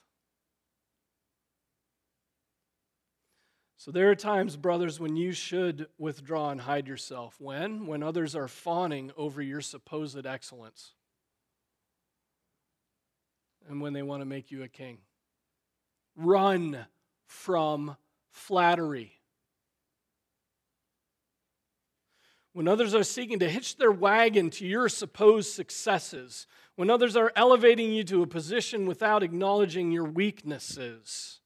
So 3.79 3.91
there 3.91 4.11
are 4.11 4.15
times, 4.15 4.57
brothers, 4.57 4.99
when 4.99 5.15
you 5.15 5.31
should 5.31 5.87
withdraw 5.97 6.49
and 6.49 6.59
hide 6.59 6.85
yourself. 6.85 7.39
When? 7.39 7.87
When 7.87 8.03
others 8.03 8.35
are 8.35 8.49
fawning 8.49 9.13
over 9.15 9.41
your 9.41 9.61
supposed 9.61 10.25
excellence. 10.25 10.91
And 13.69 13.79
when 13.79 13.93
they 13.93 14.01
want 14.01 14.19
to 14.19 14.25
make 14.25 14.51
you 14.51 14.63
a 14.63 14.67
king. 14.67 14.97
Run 16.17 16.87
from 17.25 17.95
flattery. 18.31 19.13
When 22.51 22.67
others 22.67 22.93
are 22.93 23.03
seeking 23.03 23.39
to 23.39 23.49
hitch 23.49 23.77
their 23.77 23.93
wagon 23.93 24.49
to 24.49 24.67
your 24.67 24.89
supposed 24.89 25.53
successes, 25.53 26.47
when 26.75 26.89
others 26.89 27.15
are 27.15 27.31
elevating 27.33 27.93
you 27.93 28.03
to 28.03 28.23
a 28.23 28.27
position 28.27 28.85
without 28.87 29.23
acknowledging 29.23 29.93
your 29.93 30.03
weaknesses 30.03 31.39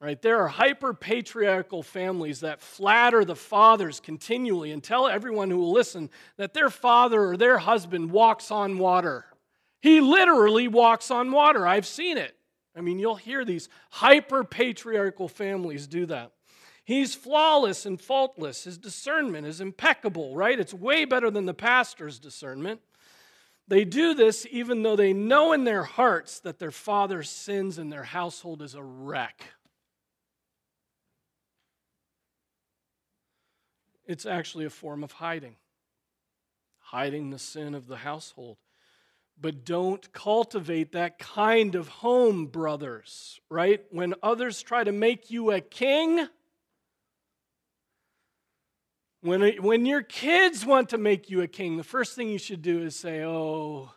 Right? 0.00 0.20
There 0.20 0.40
are 0.40 0.48
hyper 0.48 0.94
patriarchal 0.94 1.82
families 1.82 2.40
that 2.40 2.62
flatter 2.62 3.22
the 3.22 3.36
fathers 3.36 4.00
continually 4.00 4.72
and 4.72 4.82
tell 4.82 5.06
everyone 5.06 5.50
who 5.50 5.58
will 5.58 5.72
listen 5.72 6.08
that 6.38 6.54
their 6.54 6.70
father 6.70 7.22
or 7.22 7.36
their 7.36 7.58
husband 7.58 8.10
walks 8.10 8.50
on 8.50 8.78
water. 8.78 9.26
He 9.82 10.00
literally 10.00 10.68
walks 10.68 11.10
on 11.10 11.32
water. 11.32 11.66
I've 11.66 11.86
seen 11.86 12.16
it. 12.16 12.34
I 12.74 12.80
mean, 12.80 12.98
you'll 12.98 13.16
hear 13.16 13.44
these 13.44 13.68
hyper 13.90 14.42
patriarchal 14.42 15.28
families 15.28 15.86
do 15.86 16.06
that. 16.06 16.32
He's 16.84 17.14
flawless 17.14 17.84
and 17.84 18.00
faultless. 18.00 18.64
His 18.64 18.78
discernment 18.78 19.46
is 19.46 19.60
impeccable, 19.60 20.34
right? 20.34 20.58
It's 20.58 20.72
way 20.72 21.04
better 21.04 21.30
than 21.30 21.44
the 21.44 21.54
pastor's 21.54 22.18
discernment. 22.18 22.80
They 23.68 23.84
do 23.84 24.14
this 24.14 24.46
even 24.50 24.82
though 24.82 24.96
they 24.96 25.12
know 25.12 25.52
in 25.52 25.64
their 25.64 25.84
hearts 25.84 26.40
that 26.40 26.58
their 26.58 26.70
father 26.70 27.22
sins 27.22 27.76
and 27.76 27.92
their 27.92 28.02
household 28.02 28.62
is 28.62 28.74
a 28.74 28.82
wreck. 28.82 29.44
It's 34.10 34.26
actually 34.26 34.64
a 34.64 34.70
form 34.70 35.04
of 35.04 35.12
hiding, 35.12 35.54
hiding 36.80 37.30
the 37.30 37.38
sin 37.38 37.76
of 37.76 37.86
the 37.86 37.98
household. 37.98 38.56
But 39.40 39.64
don't 39.64 40.12
cultivate 40.12 40.90
that 40.90 41.20
kind 41.20 41.76
of 41.76 41.86
home, 41.86 42.46
brothers, 42.46 43.38
right? 43.48 43.80
When 43.92 44.14
others 44.20 44.64
try 44.64 44.82
to 44.82 44.90
make 44.90 45.30
you 45.30 45.52
a 45.52 45.60
king, 45.60 46.26
when, 49.20 49.62
when 49.62 49.86
your 49.86 50.02
kids 50.02 50.66
want 50.66 50.88
to 50.88 50.98
make 50.98 51.30
you 51.30 51.42
a 51.42 51.46
king, 51.46 51.76
the 51.76 51.84
first 51.84 52.16
thing 52.16 52.30
you 52.30 52.38
should 52.38 52.62
do 52.62 52.82
is 52.82 52.96
say, 52.96 53.22
Oh, 53.22 53.92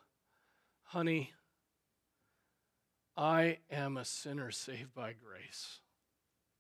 honey, 0.84 1.32
I 3.18 3.58
am 3.72 3.98
a 3.98 4.06
sinner 4.06 4.52
saved 4.52 4.94
by 4.94 5.14
grace. 5.14 5.80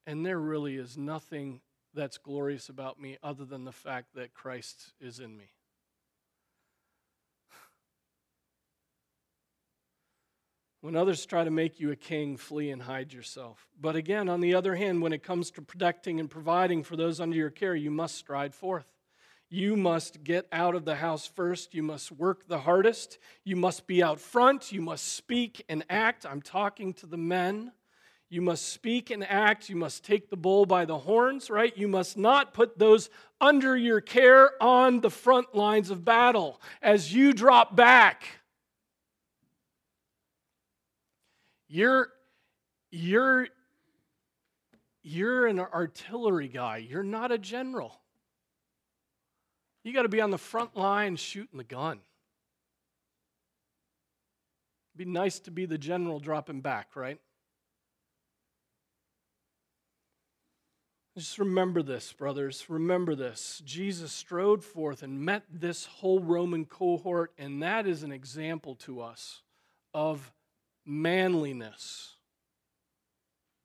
And 0.07 0.25
there 0.25 0.39
really 0.39 0.75
is 0.75 0.97
nothing 0.97 1.61
that's 1.93 2.17
glorious 2.17 2.69
about 2.69 2.99
me 2.99 3.17
other 3.23 3.45
than 3.45 3.65
the 3.65 3.71
fact 3.71 4.15
that 4.15 4.33
Christ 4.33 4.93
is 4.99 5.19
in 5.19 5.37
me. 5.37 5.51
When 10.81 10.97
others 10.97 11.25
try 11.25 11.45
to 11.45 11.49
make 11.49 11.79
you 11.79 11.91
a 11.91 11.95
king, 11.95 12.35
flee 12.35 12.69
and 12.69 12.81
hide 12.81 13.13
yourself. 13.13 13.69
But 13.79 13.95
again, 13.95 14.27
on 14.27 14.41
the 14.41 14.53
other 14.53 14.75
hand, 14.75 15.01
when 15.01 15.13
it 15.13 15.23
comes 15.23 15.49
to 15.51 15.61
protecting 15.61 16.19
and 16.19 16.29
providing 16.29 16.83
for 16.83 16.97
those 16.97 17.21
under 17.21 17.37
your 17.37 17.49
care, 17.49 17.73
you 17.73 17.89
must 17.89 18.15
stride 18.15 18.53
forth. 18.53 18.85
You 19.49 19.77
must 19.77 20.25
get 20.25 20.45
out 20.51 20.75
of 20.75 20.83
the 20.83 20.95
house 20.95 21.25
first. 21.25 21.73
You 21.73 21.83
must 21.83 22.11
work 22.11 22.49
the 22.49 22.59
hardest. 22.59 23.17
You 23.45 23.55
must 23.55 23.87
be 23.87 24.03
out 24.03 24.19
front. 24.19 24.73
You 24.73 24.81
must 24.81 25.13
speak 25.13 25.63
and 25.69 25.85
act. 25.89 26.25
I'm 26.25 26.41
talking 26.41 26.93
to 26.95 27.05
the 27.05 27.17
men. 27.17 27.71
You 28.33 28.41
must 28.41 28.69
speak 28.69 29.11
and 29.11 29.23
act. 29.23 29.69
You 29.69 29.75
must 29.75 30.03
take 30.03 30.31
the 30.31 30.35
bull 30.35 30.65
by 30.65 30.85
the 30.85 30.97
horns, 30.97 31.51
right? 31.51 31.71
You 31.77 31.87
must 31.87 32.17
not 32.17 32.51
put 32.51 32.79
those 32.79 33.11
under 33.39 33.77
your 33.77 34.01
care 34.01 34.51
on 34.59 35.01
the 35.01 35.11
front 35.11 35.53
lines 35.53 35.91
of 35.91 36.03
battle 36.03 36.59
as 36.81 37.13
you 37.13 37.33
drop 37.33 37.75
back. 37.75 38.25
You're, 41.67 42.09
you're, 42.89 43.49
you're 45.03 45.45
an 45.45 45.59
artillery 45.59 46.47
guy, 46.47 46.77
you're 46.77 47.03
not 47.03 47.31
a 47.31 47.37
general. 47.37 48.01
You 49.83 49.93
got 49.93 50.03
to 50.03 50.09
be 50.09 50.21
on 50.21 50.31
the 50.31 50.39
front 50.39 50.75
line 50.75 51.17
shooting 51.17 51.59
the 51.59 51.63
gun. 51.63 51.99
It'd 54.95 55.05
be 55.05 55.05
nice 55.05 55.37
to 55.41 55.51
be 55.51 55.67
the 55.67 55.77
general 55.77 56.19
dropping 56.19 56.61
back, 56.61 56.95
right? 56.95 57.19
Just 61.15 61.37
remember 61.37 61.83
this, 61.83 62.11
brothers. 62.11 62.65
Remember 62.69 63.13
this. 63.13 63.61
Jesus 63.63 64.11
strode 64.11 64.63
forth 64.63 65.03
and 65.03 65.21
met 65.21 65.43
this 65.51 65.85
whole 65.85 66.19
Roman 66.19 66.65
cohort, 66.65 67.31
and 67.37 67.61
that 67.61 67.85
is 67.85 68.01
an 68.01 68.11
example 68.11 68.75
to 68.77 68.99
us 69.01 69.43
of 69.93 70.33
manliness, 70.85 72.15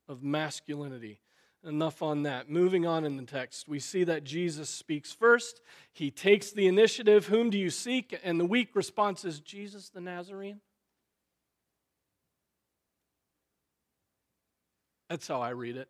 of 0.09 0.23
masculinity. 0.23 1.21
Enough 1.65 2.03
on 2.03 2.23
that. 2.23 2.49
Moving 2.49 2.87
on 2.87 3.05
in 3.05 3.17
the 3.17 3.25
text, 3.25 3.67
we 3.67 3.81
see 3.81 4.05
that 4.05 4.25
Jesus 4.25 4.69
speaks 4.69 5.13
first. 5.13 5.61
He 5.91 6.11
takes 6.11 6.53
the 6.53 6.69
initiative. 6.69 7.27
Whom 7.27 7.51
do 7.51 7.59
you 7.59 7.71
seek? 7.71 8.17
And 8.23 8.39
the 8.39 8.45
weak 8.45 8.77
response 8.77 9.25
is 9.25 9.41
Jesus 9.41 9.89
the 9.89 10.01
Nazarene. 10.01 10.61
That's 15.09 15.27
how 15.27 15.41
I 15.41 15.51
read 15.51 15.77
it. 15.77 15.89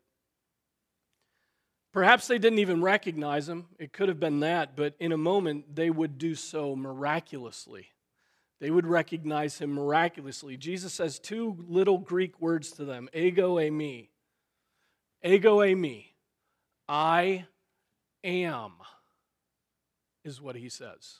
Perhaps 1.91 2.27
they 2.27 2.37
didn't 2.37 2.59
even 2.59 2.81
recognize 2.81 3.49
him. 3.49 3.65
It 3.79 3.93
could 3.93 4.09
have 4.09 4.19
been 4.19 4.41
that, 4.41 4.75
but 4.75 4.93
in 4.99 5.11
a 5.11 5.17
moment 5.17 5.75
they 5.75 5.89
would 5.89 6.17
do 6.17 6.35
so 6.35 6.75
miraculously. 6.75 7.87
They 8.59 8.69
would 8.69 8.85
recognize 8.85 9.57
him 9.57 9.73
miraculously. 9.73 10.57
Jesus 10.57 10.93
says 10.93 11.17
two 11.17 11.57
little 11.67 11.97
Greek 11.97 12.39
words 12.39 12.71
to 12.73 12.85
them 12.85 13.09
ego 13.13 13.55
eimi. 13.55 14.09
Ego 15.23 15.59
eimi. 15.59 16.05
I 16.87 17.45
am, 18.23 18.73
is 20.23 20.41
what 20.41 20.55
he 20.55 20.69
says. 20.69 21.19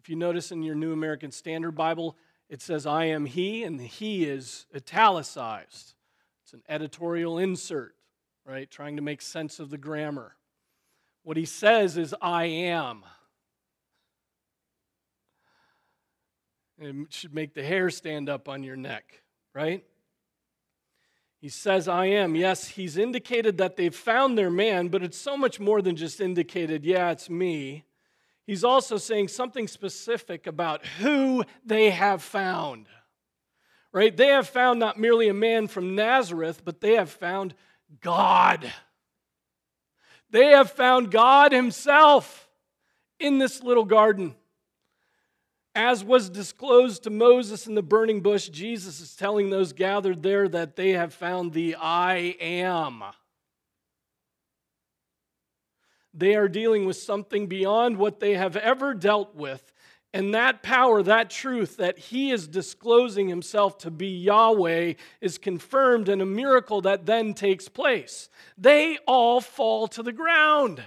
If 0.00 0.08
you 0.08 0.16
notice 0.16 0.50
in 0.50 0.62
your 0.62 0.74
New 0.74 0.92
American 0.92 1.30
Standard 1.30 1.72
Bible, 1.72 2.16
it 2.48 2.60
says, 2.60 2.86
I 2.86 3.04
am 3.06 3.24
he, 3.24 3.62
and 3.62 3.78
the 3.78 3.84
he 3.84 4.24
is 4.24 4.66
italicized. 4.74 5.94
It's 6.42 6.52
an 6.52 6.62
editorial 6.68 7.38
insert 7.38 7.94
right? 8.46 8.70
Trying 8.70 8.96
to 8.96 9.02
make 9.02 9.22
sense 9.22 9.60
of 9.60 9.70
the 9.70 9.78
grammar. 9.78 10.36
What 11.22 11.36
he 11.36 11.44
says 11.44 11.96
is, 11.96 12.14
I 12.20 12.44
am. 12.44 13.04
It 16.78 16.94
should 17.10 17.34
make 17.34 17.54
the 17.54 17.62
hair 17.62 17.90
stand 17.90 18.28
up 18.28 18.48
on 18.48 18.64
your 18.64 18.76
neck, 18.76 19.22
right? 19.54 19.84
He 21.40 21.48
says, 21.48 21.88
I 21.88 22.06
am. 22.06 22.34
Yes, 22.34 22.68
he's 22.68 22.96
indicated 22.96 23.58
that 23.58 23.76
they've 23.76 23.94
found 23.94 24.36
their 24.36 24.50
man, 24.50 24.88
but 24.88 25.02
it's 25.02 25.18
so 25.18 25.36
much 25.36 25.60
more 25.60 25.82
than 25.82 25.96
just 25.96 26.20
indicated, 26.20 26.84
yeah, 26.84 27.10
it's 27.10 27.28
me. 27.30 27.84
He's 28.46 28.64
also 28.64 28.96
saying 28.96 29.28
something 29.28 29.68
specific 29.68 30.46
about 30.46 30.84
who 31.00 31.44
they 31.64 31.90
have 31.90 32.22
found. 32.22 32.86
Right? 33.92 34.16
They 34.16 34.28
have 34.28 34.48
found 34.48 34.80
not 34.80 34.98
merely 34.98 35.28
a 35.28 35.34
man 35.34 35.68
from 35.68 35.94
Nazareth, 35.94 36.62
but 36.64 36.80
they 36.80 36.94
have 36.94 37.10
found 37.10 37.54
God. 38.00 38.72
They 40.30 40.46
have 40.46 40.70
found 40.70 41.10
God 41.10 41.52
Himself 41.52 42.48
in 43.18 43.38
this 43.38 43.62
little 43.62 43.84
garden. 43.84 44.34
As 45.74 46.04
was 46.04 46.28
disclosed 46.28 47.04
to 47.04 47.10
Moses 47.10 47.66
in 47.66 47.74
the 47.74 47.82
burning 47.82 48.20
bush, 48.20 48.48
Jesus 48.48 49.00
is 49.00 49.16
telling 49.16 49.48
those 49.48 49.72
gathered 49.72 50.22
there 50.22 50.48
that 50.48 50.76
they 50.76 50.90
have 50.90 51.14
found 51.14 51.52
the 51.52 51.76
I 51.76 52.36
am. 52.40 53.02
They 56.12 56.34
are 56.34 56.48
dealing 56.48 56.84
with 56.84 56.96
something 56.96 57.46
beyond 57.46 57.96
what 57.96 58.20
they 58.20 58.34
have 58.34 58.56
ever 58.56 58.92
dealt 58.92 59.34
with 59.34 59.71
and 60.14 60.34
that 60.34 60.62
power, 60.62 61.02
that 61.02 61.30
truth 61.30 61.78
that 61.78 61.98
he 61.98 62.30
is 62.30 62.46
disclosing 62.46 63.28
himself 63.28 63.78
to 63.78 63.90
be 63.90 64.08
Yahweh 64.08 64.94
is 65.22 65.38
confirmed 65.38 66.08
in 66.08 66.20
a 66.20 66.26
miracle 66.26 66.82
that 66.82 67.06
then 67.06 67.32
takes 67.32 67.68
place. 67.68 68.28
They 68.58 68.98
all 69.06 69.40
fall 69.40 69.88
to 69.88 70.02
the 70.02 70.12
ground. 70.12 70.82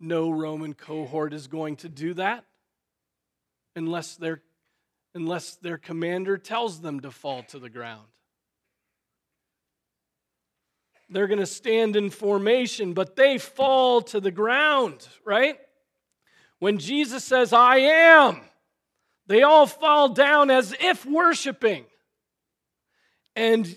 No 0.00 0.30
Roman 0.30 0.72
cohort 0.72 1.34
is 1.34 1.46
going 1.48 1.76
to 1.76 1.88
do 1.88 2.14
that 2.14 2.44
unless 3.76 4.16
their, 4.16 4.42
unless 5.14 5.56
their 5.56 5.78
commander 5.78 6.38
tells 6.38 6.80
them 6.80 7.00
to 7.00 7.10
fall 7.10 7.42
to 7.44 7.58
the 7.58 7.70
ground. 7.70 8.06
They're 11.10 11.26
going 11.26 11.40
to 11.40 11.46
stand 11.46 11.94
in 11.94 12.08
formation, 12.08 12.94
but 12.94 13.16
they 13.16 13.36
fall 13.36 14.00
to 14.02 14.18
the 14.18 14.30
ground, 14.30 15.06
right? 15.26 15.58
When 16.62 16.78
Jesus 16.78 17.24
says, 17.24 17.52
I 17.52 17.78
am, 17.78 18.40
they 19.26 19.42
all 19.42 19.66
fall 19.66 20.10
down 20.10 20.48
as 20.48 20.72
if 20.80 21.04
worshiping. 21.04 21.86
And 23.34 23.76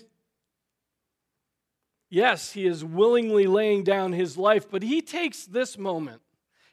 yes, 2.08 2.52
he 2.52 2.64
is 2.64 2.84
willingly 2.84 3.48
laying 3.48 3.82
down 3.82 4.12
his 4.12 4.38
life, 4.38 4.70
but 4.70 4.84
he 4.84 5.02
takes 5.02 5.46
this 5.46 5.76
moment. 5.76 6.22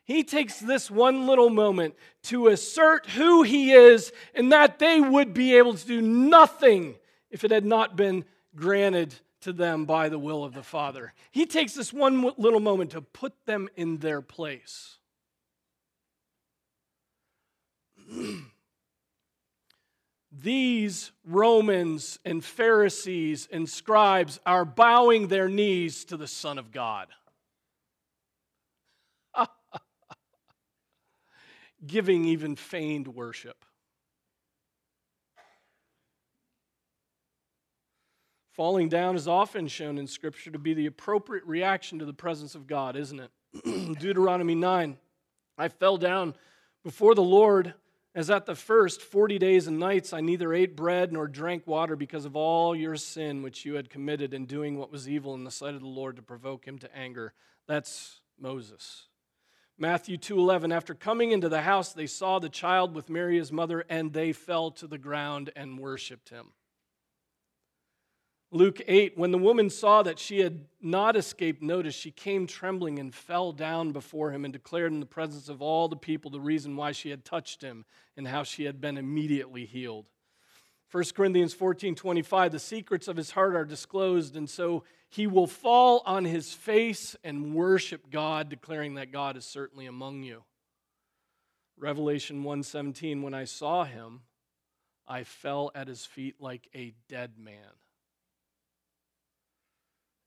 He 0.04 0.24
takes 0.24 0.60
this 0.60 0.92
one 0.92 1.26
little 1.26 1.50
moment 1.50 1.96
to 2.26 2.50
assert 2.50 3.08
who 3.08 3.42
he 3.42 3.72
is 3.72 4.12
and 4.36 4.52
that 4.52 4.78
they 4.78 5.02
would 5.02 5.34
be 5.34 5.58
able 5.58 5.74
to 5.74 5.88
do 5.88 6.00
nothing 6.00 6.94
if 7.32 7.44
it 7.44 7.50
had 7.50 7.66
not 7.66 7.96
been 7.96 8.24
granted 8.56 9.16
to 9.42 9.52
them 9.52 9.86
by 9.86 10.10
the 10.10 10.20
will 10.20 10.44
of 10.44 10.54
the 10.54 10.62
Father. 10.62 11.12
He 11.32 11.48
takes 11.48 11.74
this 11.74 11.92
one 11.92 12.34
little 12.38 12.60
moment 12.60 12.92
to 12.92 13.02
put 13.02 13.34
them 13.48 13.68
in 13.76 13.98
their 13.98 14.22
place. 14.22 15.00
These 20.32 21.12
Romans 21.26 22.20
and 22.26 22.44
Pharisees 22.44 23.48
and 23.52 23.70
scribes 23.70 24.40
are 24.46 24.66
bowing 24.66 25.28
their 25.28 25.48
knees 25.48 26.06
to 26.06 26.18
the 26.18 26.28
Son 26.28 26.58
of 26.58 26.72
God. 26.72 27.10
Giving 31.86 32.26
even 32.26 32.56
feigned 32.56 33.08
worship. 33.08 33.64
Falling 38.54 38.90
down 38.90 39.16
is 39.16 39.28
often 39.28 39.68
shown 39.68 39.98
in 39.98 40.08
Scripture 40.08 40.52
to 40.52 40.60
be 40.60 40.74
the 40.74 40.86
appropriate 40.86 41.44
reaction 41.46 42.00
to 42.00 42.06
the 42.06 42.14
presence 42.14 42.54
of 42.54 42.68
God, 42.68 42.96
isn't 42.96 43.20
it? 43.20 43.32
Deuteronomy 44.00 44.56
9 44.56 44.98
I 45.58 45.68
fell 45.68 45.98
down 45.98 46.36
before 46.84 47.14
the 47.16 47.22
Lord 47.22 47.74
as 48.16 48.30
at 48.30 48.46
the 48.46 48.56
first, 48.56 49.02
40 49.02 49.40
days 49.40 49.66
and 49.66 49.80
nights, 49.80 50.14
I 50.14 50.22
neither 50.22 50.54
ate 50.54 50.76
bread 50.76 51.12
nor 51.12 51.28
drank 51.28 51.66
water 51.66 51.96
because 51.96 52.26
of 52.26 52.36
all 52.36 52.76
your 52.76 52.96
sin 52.96 53.42
which 53.42 53.66
you 53.66 53.76
had 53.76 53.90
committed 53.90 54.34
in 54.34 54.46
doing 54.46 54.78
what 54.78 54.92
was 54.92 55.10
evil 55.10 55.34
in 55.34 55.44
the 55.44 55.52
sight 55.52 55.74
of 55.74 55.82
the 55.82 55.88
Lord 55.88 56.18
to 56.18 56.22
provoke 56.22 56.66
him 56.66 56.78
to 56.80 56.96
anger. 56.96 57.34
That's 57.68 58.22
Moses. 58.40 59.08
Matthew 59.80 60.18
2:11 60.18 60.72
After 60.72 60.94
coming 60.94 61.32
into 61.32 61.50
the 61.50 61.64
house 61.64 61.92
they 61.94 62.06
saw 62.06 62.38
the 62.38 62.50
child 62.50 62.94
with 62.94 63.10
Mary 63.10 63.38
his 63.38 63.52
mother 63.52 63.84
and 63.90 64.14
they 64.14 64.32
fell 64.32 64.70
to 64.72 64.86
the 64.86 65.00
ground 65.00 65.52
and 65.56 65.80
worshiped 65.80 66.30
him. 66.30 66.52
Luke 68.54 68.82
8, 68.88 69.18
when 69.18 69.32
the 69.32 69.38
woman 69.40 69.68
saw 69.68 70.04
that 70.04 70.20
she 70.20 70.40
had 70.40 70.66
not 70.80 71.16
escaped 71.16 71.64
notice, 71.64 71.96
she 71.96 72.12
came 72.12 72.46
trembling 72.46 73.00
and 73.00 73.14
fell 73.14 73.52
down 73.52 73.92
before 73.92 74.32
him 74.32 74.46
and 74.46 74.54
declared 74.54 74.92
in 74.92 75.00
the 75.00 75.08
presence 75.08 75.50
of 75.50 75.60
all 75.60 75.88
the 75.88 75.96
people 75.96 76.30
the 76.30 76.40
reason 76.40 76.76
why 76.76 76.92
she 76.92 77.10
had 77.10 77.26
touched 77.26 77.64
him 77.64 77.84
and 78.16 78.28
how 78.28 78.44
she 78.44 78.66
had 78.66 78.80
been 78.80 78.96
immediately 78.96 79.66
healed. 79.66 80.06
1 80.92 81.04
Corinthians 81.16 81.56
14 81.56 81.96
25, 81.96 82.52
the 82.52 82.60
secrets 82.60 83.08
of 83.08 83.18
his 83.18 83.32
heart 83.32 83.56
are 83.56 83.66
disclosed, 83.66 84.36
and 84.36 84.48
so 84.48 84.84
he 85.10 85.26
will 85.26 85.48
fall 85.48 86.04
on 86.06 86.24
his 86.24 86.54
face 86.54 87.16
and 87.24 87.56
worship 87.56 88.12
God, 88.12 88.50
declaring 88.50 88.94
that 88.96 89.12
God 89.12 89.36
is 89.36 89.46
certainly 89.46 89.88
among 89.88 90.22
you. 90.22 90.44
Revelation 91.76 92.44
1:17, 92.44 93.24
when 93.24 93.34
I 93.34 93.46
saw 93.46 93.84
him, 93.84 94.22
I 95.08 95.24
fell 95.24 95.72
at 95.74 95.88
his 95.88 96.06
feet 96.06 96.36
like 96.40 96.70
a 96.76 96.94
dead 97.08 97.40
man. 97.40 97.72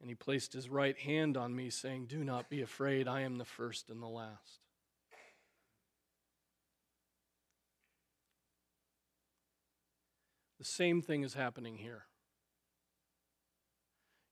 And 0.01 0.11
he 0.11 0.15
placed 0.15 0.53
his 0.53 0.69
right 0.69 0.99
hand 0.99 1.37
on 1.37 1.57
me, 1.57 1.71
saying, 1.71 2.07
Do 2.07 2.23
not 2.23 2.51
be 2.51 2.63
afraid, 2.63 3.09
I 3.09 3.23
am 3.23 3.39
the 3.39 3.45
first 3.45 3.91
and 3.91 4.03
the 4.03 4.07
last. 4.07 4.61
The 10.59 10.65
same 10.65 11.03
thing 11.03 11.23
is 11.23 11.35
happening 11.35 11.77
here, 11.77 12.05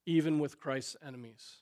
even 0.06 0.38
with 0.38 0.58
Christ's 0.58 0.96
enemies. 1.06 1.58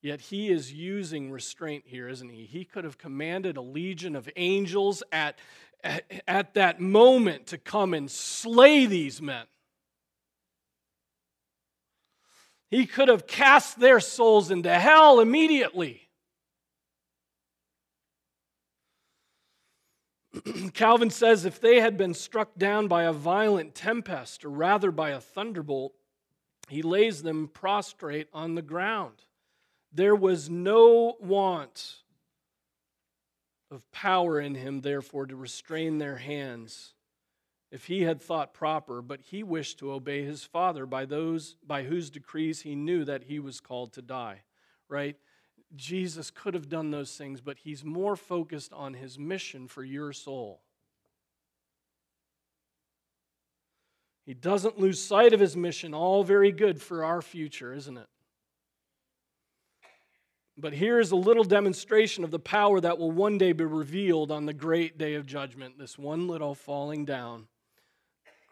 Yet 0.00 0.20
he 0.20 0.50
is 0.50 0.72
using 0.72 1.30
restraint 1.30 1.84
here, 1.86 2.08
isn't 2.08 2.28
he? 2.28 2.44
He 2.44 2.64
could 2.64 2.84
have 2.84 2.98
commanded 2.98 3.56
a 3.56 3.62
legion 3.62 4.14
of 4.14 4.28
angels 4.36 5.02
at, 5.10 5.38
at, 5.82 6.04
at 6.26 6.54
that 6.54 6.80
moment 6.80 7.48
to 7.48 7.58
come 7.58 7.94
and 7.94 8.10
slay 8.10 8.86
these 8.86 9.20
men. 9.20 9.46
He 12.70 12.86
could 12.86 13.08
have 13.08 13.26
cast 13.26 13.80
their 13.80 14.00
souls 14.00 14.50
into 14.50 14.72
hell 14.72 15.20
immediately. 15.20 16.08
Calvin 20.74 21.10
says 21.10 21.44
if 21.44 21.60
they 21.60 21.80
had 21.80 21.96
been 21.96 22.14
struck 22.14 22.56
down 22.58 22.86
by 22.86 23.04
a 23.04 23.12
violent 23.12 23.74
tempest, 23.74 24.44
or 24.44 24.50
rather 24.50 24.90
by 24.90 25.10
a 25.10 25.20
thunderbolt, 25.20 25.94
he 26.68 26.82
lays 26.82 27.22
them 27.22 27.48
prostrate 27.48 28.28
on 28.34 28.54
the 28.54 28.62
ground. 28.62 29.24
There 29.90 30.14
was 30.14 30.50
no 30.50 31.16
want 31.20 32.02
of 33.70 33.90
power 33.90 34.38
in 34.38 34.54
him, 34.54 34.82
therefore, 34.82 35.26
to 35.26 35.36
restrain 35.36 35.96
their 35.96 36.16
hands 36.16 36.92
if 37.70 37.84
he 37.86 38.02
had 38.02 38.20
thought 38.20 38.54
proper, 38.54 39.02
but 39.02 39.20
he 39.20 39.42
wished 39.42 39.78
to 39.78 39.92
obey 39.92 40.24
his 40.24 40.44
father 40.44 40.86
by 40.86 41.04
those 41.04 41.56
by 41.66 41.82
whose 41.82 42.10
decrees 42.10 42.62
he 42.62 42.74
knew 42.74 43.04
that 43.04 43.24
he 43.24 43.38
was 43.38 43.60
called 43.60 43.92
to 43.94 44.02
die. 44.02 44.42
Right? 44.88 45.16
Jesus 45.76 46.30
could 46.30 46.54
have 46.54 46.70
done 46.70 46.90
those 46.90 47.14
things, 47.16 47.42
but 47.42 47.58
he's 47.58 47.84
more 47.84 48.16
focused 48.16 48.72
on 48.72 48.94
his 48.94 49.18
mission 49.18 49.68
for 49.68 49.84
your 49.84 50.14
soul. 50.14 50.62
He 54.24 54.34
doesn't 54.34 54.78
lose 54.78 55.02
sight 55.02 55.32
of 55.32 55.40
his 55.40 55.56
mission, 55.56 55.94
all 55.94 56.22
very 56.22 56.52
good 56.52 56.80
for 56.80 57.04
our 57.04 57.22
future, 57.22 57.74
isn't 57.74 57.96
it? 57.96 58.06
But 60.56 60.72
here's 60.72 61.12
a 61.12 61.16
little 61.16 61.44
demonstration 61.44 62.24
of 62.24 62.30
the 62.30 62.38
power 62.38 62.80
that 62.80 62.98
will 62.98 63.12
one 63.12 63.38
day 63.38 63.52
be 63.52 63.64
revealed 63.64 64.30
on 64.30 64.44
the 64.44 64.52
great 64.52 64.98
day 64.98 65.14
of 65.14 65.24
judgment. 65.24 65.78
This 65.78 65.96
one 65.96 66.26
little 66.28 66.54
falling 66.54 67.04
down. 67.04 67.46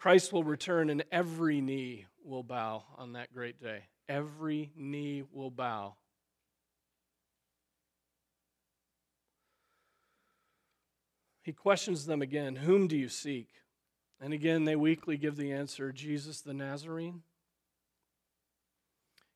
Christ 0.07 0.33
will 0.33 0.45
return 0.45 0.89
and 0.89 1.03
every 1.11 1.61
knee 1.61 2.07
will 2.23 2.45
bow 2.45 2.85
on 2.97 3.15
that 3.15 3.35
great 3.35 3.61
day. 3.61 3.87
Every 4.09 4.71
knee 4.77 5.25
will 5.33 5.51
bow. 5.51 5.97
He 11.43 11.53
questions 11.53 12.07
them 12.07 12.23
again 12.23 12.55
Whom 12.55 12.87
do 12.87 12.97
you 12.97 13.09
seek? 13.09 13.49
And 14.21 14.33
again, 14.33 14.63
they 14.63 14.77
weakly 14.77 15.17
give 15.17 15.35
the 15.35 15.51
answer 15.51 15.91
Jesus 15.91 16.41
the 16.41 16.55
Nazarene. 16.55 17.23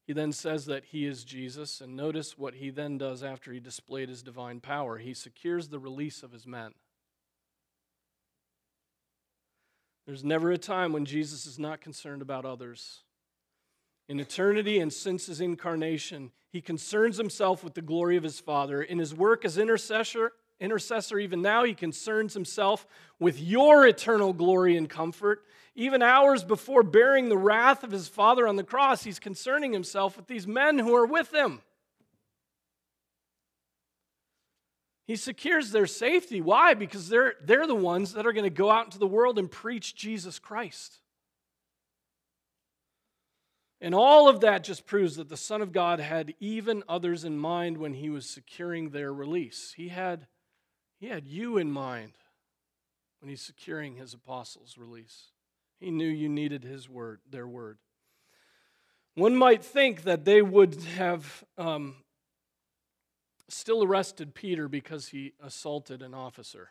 He 0.06 0.12
then 0.12 0.30
says 0.30 0.66
that 0.66 0.84
he 0.84 1.04
is 1.04 1.24
Jesus, 1.24 1.80
and 1.80 1.96
notice 1.96 2.38
what 2.38 2.54
he 2.54 2.70
then 2.70 2.96
does 2.96 3.24
after 3.24 3.52
he 3.52 3.58
displayed 3.58 4.08
his 4.08 4.22
divine 4.22 4.60
power. 4.60 4.98
He 4.98 5.14
secures 5.14 5.66
the 5.66 5.80
release 5.80 6.22
of 6.22 6.30
his 6.30 6.46
men. 6.46 6.74
There's 10.10 10.24
never 10.24 10.50
a 10.50 10.58
time 10.58 10.92
when 10.92 11.04
Jesus 11.04 11.46
is 11.46 11.56
not 11.56 11.80
concerned 11.80 12.20
about 12.20 12.44
others. 12.44 13.04
In 14.08 14.18
eternity 14.18 14.80
and 14.80 14.92
since 14.92 15.26
his 15.26 15.40
incarnation, 15.40 16.32
he 16.50 16.60
concerns 16.60 17.16
himself 17.16 17.62
with 17.62 17.74
the 17.74 17.80
glory 17.80 18.16
of 18.16 18.24
his 18.24 18.40
Father. 18.40 18.82
In 18.82 18.98
his 18.98 19.14
work 19.14 19.44
as 19.44 19.56
intercessor, 19.56 20.32
intercessor, 20.58 21.20
even 21.20 21.42
now, 21.42 21.62
he 21.62 21.74
concerns 21.74 22.34
himself 22.34 22.88
with 23.20 23.40
your 23.40 23.86
eternal 23.86 24.32
glory 24.32 24.76
and 24.76 24.90
comfort. 24.90 25.44
Even 25.76 26.02
hours 26.02 26.42
before 26.42 26.82
bearing 26.82 27.28
the 27.28 27.38
wrath 27.38 27.84
of 27.84 27.92
his 27.92 28.08
Father 28.08 28.48
on 28.48 28.56
the 28.56 28.64
cross, 28.64 29.04
he's 29.04 29.20
concerning 29.20 29.72
himself 29.72 30.16
with 30.16 30.26
these 30.26 30.44
men 30.44 30.80
who 30.80 30.92
are 30.92 31.06
with 31.06 31.32
him. 31.32 31.62
He 35.10 35.16
secures 35.16 35.72
their 35.72 35.88
safety. 35.88 36.40
Why? 36.40 36.74
Because 36.74 37.08
they're, 37.08 37.34
they're 37.42 37.66
the 37.66 37.74
ones 37.74 38.12
that 38.12 38.28
are 38.28 38.32
going 38.32 38.44
to 38.44 38.48
go 38.48 38.70
out 38.70 38.84
into 38.84 39.00
the 39.00 39.08
world 39.08 39.40
and 39.40 39.50
preach 39.50 39.96
Jesus 39.96 40.38
Christ. 40.38 41.00
And 43.80 43.92
all 43.92 44.28
of 44.28 44.42
that 44.42 44.62
just 44.62 44.86
proves 44.86 45.16
that 45.16 45.28
the 45.28 45.36
Son 45.36 45.62
of 45.62 45.72
God 45.72 45.98
had 45.98 46.34
even 46.38 46.84
others 46.88 47.24
in 47.24 47.36
mind 47.36 47.78
when 47.78 47.94
he 47.94 48.08
was 48.08 48.24
securing 48.24 48.90
their 48.90 49.12
release. 49.12 49.74
He 49.76 49.88
had, 49.88 50.28
he 51.00 51.08
had 51.08 51.26
you 51.26 51.56
in 51.56 51.72
mind 51.72 52.12
when 53.18 53.30
he's 53.30 53.42
securing 53.42 53.96
his 53.96 54.14
apostles' 54.14 54.78
release. 54.78 55.32
He 55.80 55.90
knew 55.90 56.06
you 56.06 56.28
needed 56.28 56.62
his 56.62 56.88
word, 56.88 57.18
their 57.28 57.48
word. 57.48 57.78
One 59.16 59.34
might 59.34 59.64
think 59.64 60.04
that 60.04 60.24
they 60.24 60.40
would 60.40 60.80
have 60.96 61.42
um, 61.58 61.96
still 63.52 63.82
arrested 63.82 64.34
Peter 64.34 64.68
because 64.68 65.08
he 65.08 65.32
assaulted 65.42 66.02
an 66.02 66.14
officer. 66.14 66.70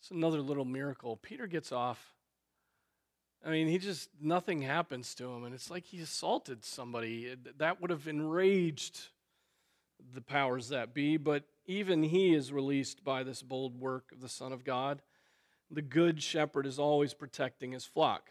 It's 0.00 0.10
another 0.10 0.40
little 0.40 0.64
miracle. 0.64 1.16
Peter 1.16 1.46
gets 1.46 1.72
off. 1.72 2.14
I 3.44 3.50
mean, 3.50 3.68
he 3.68 3.78
just, 3.78 4.08
nothing 4.20 4.62
happens 4.62 5.14
to 5.16 5.30
him. 5.32 5.44
And 5.44 5.54
it's 5.54 5.70
like 5.70 5.86
he 5.86 6.00
assaulted 6.00 6.64
somebody. 6.64 7.34
That 7.58 7.80
would 7.80 7.90
have 7.90 8.08
enraged 8.08 9.08
the 10.14 10.20
powers 10.20 10.68
that 10.68 10.94
be. 10.94 11.16
But 11.16 11.44
even 11.66 12.02
he 12.02 12.34
is 12.34 12.52
released 12.52 13.04
by 13.04 13.22
this 13.22 13.42
bold 13.42 13.78
work 13.80 14.12
of 14.12 14.20
the 14.20 14.28
Son 14.28 14.52
of 14.52 14.64
God. 14.64 15.02
The 15.70 15.82
good 15.82 16.22
shepherd 16.22 16.66
is 16.66 16.78
always 16.78 17.14
protecting 17.14 17.72
his 17.72 17.84
flock. 17.84 18.30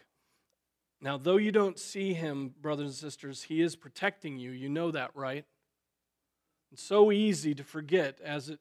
Now, 1.00 1.16
though 1.16 1.36
you 1.36 1.52
don't 1.52 1.78
see 1.78 2.14
him, 2.14 2.54
brothers 2.60 2.86
and 2.86 2.94
sisters, 2.94 3.44
he 3.44 3.62
is 3.62 3.76
protecting 3.76 4.38
you. 4.38 4.50
You 4.50 4.68
know 4.68 4.90
that, 4.90 5.12
right? 5.14 5.44
It's 6.72 6.82
so 6.82 7.10
easy 7.10 7.54
to 7.54 7.64
forget 7.64 8.20
as, 8.22 8.50
it, 8.50 8.60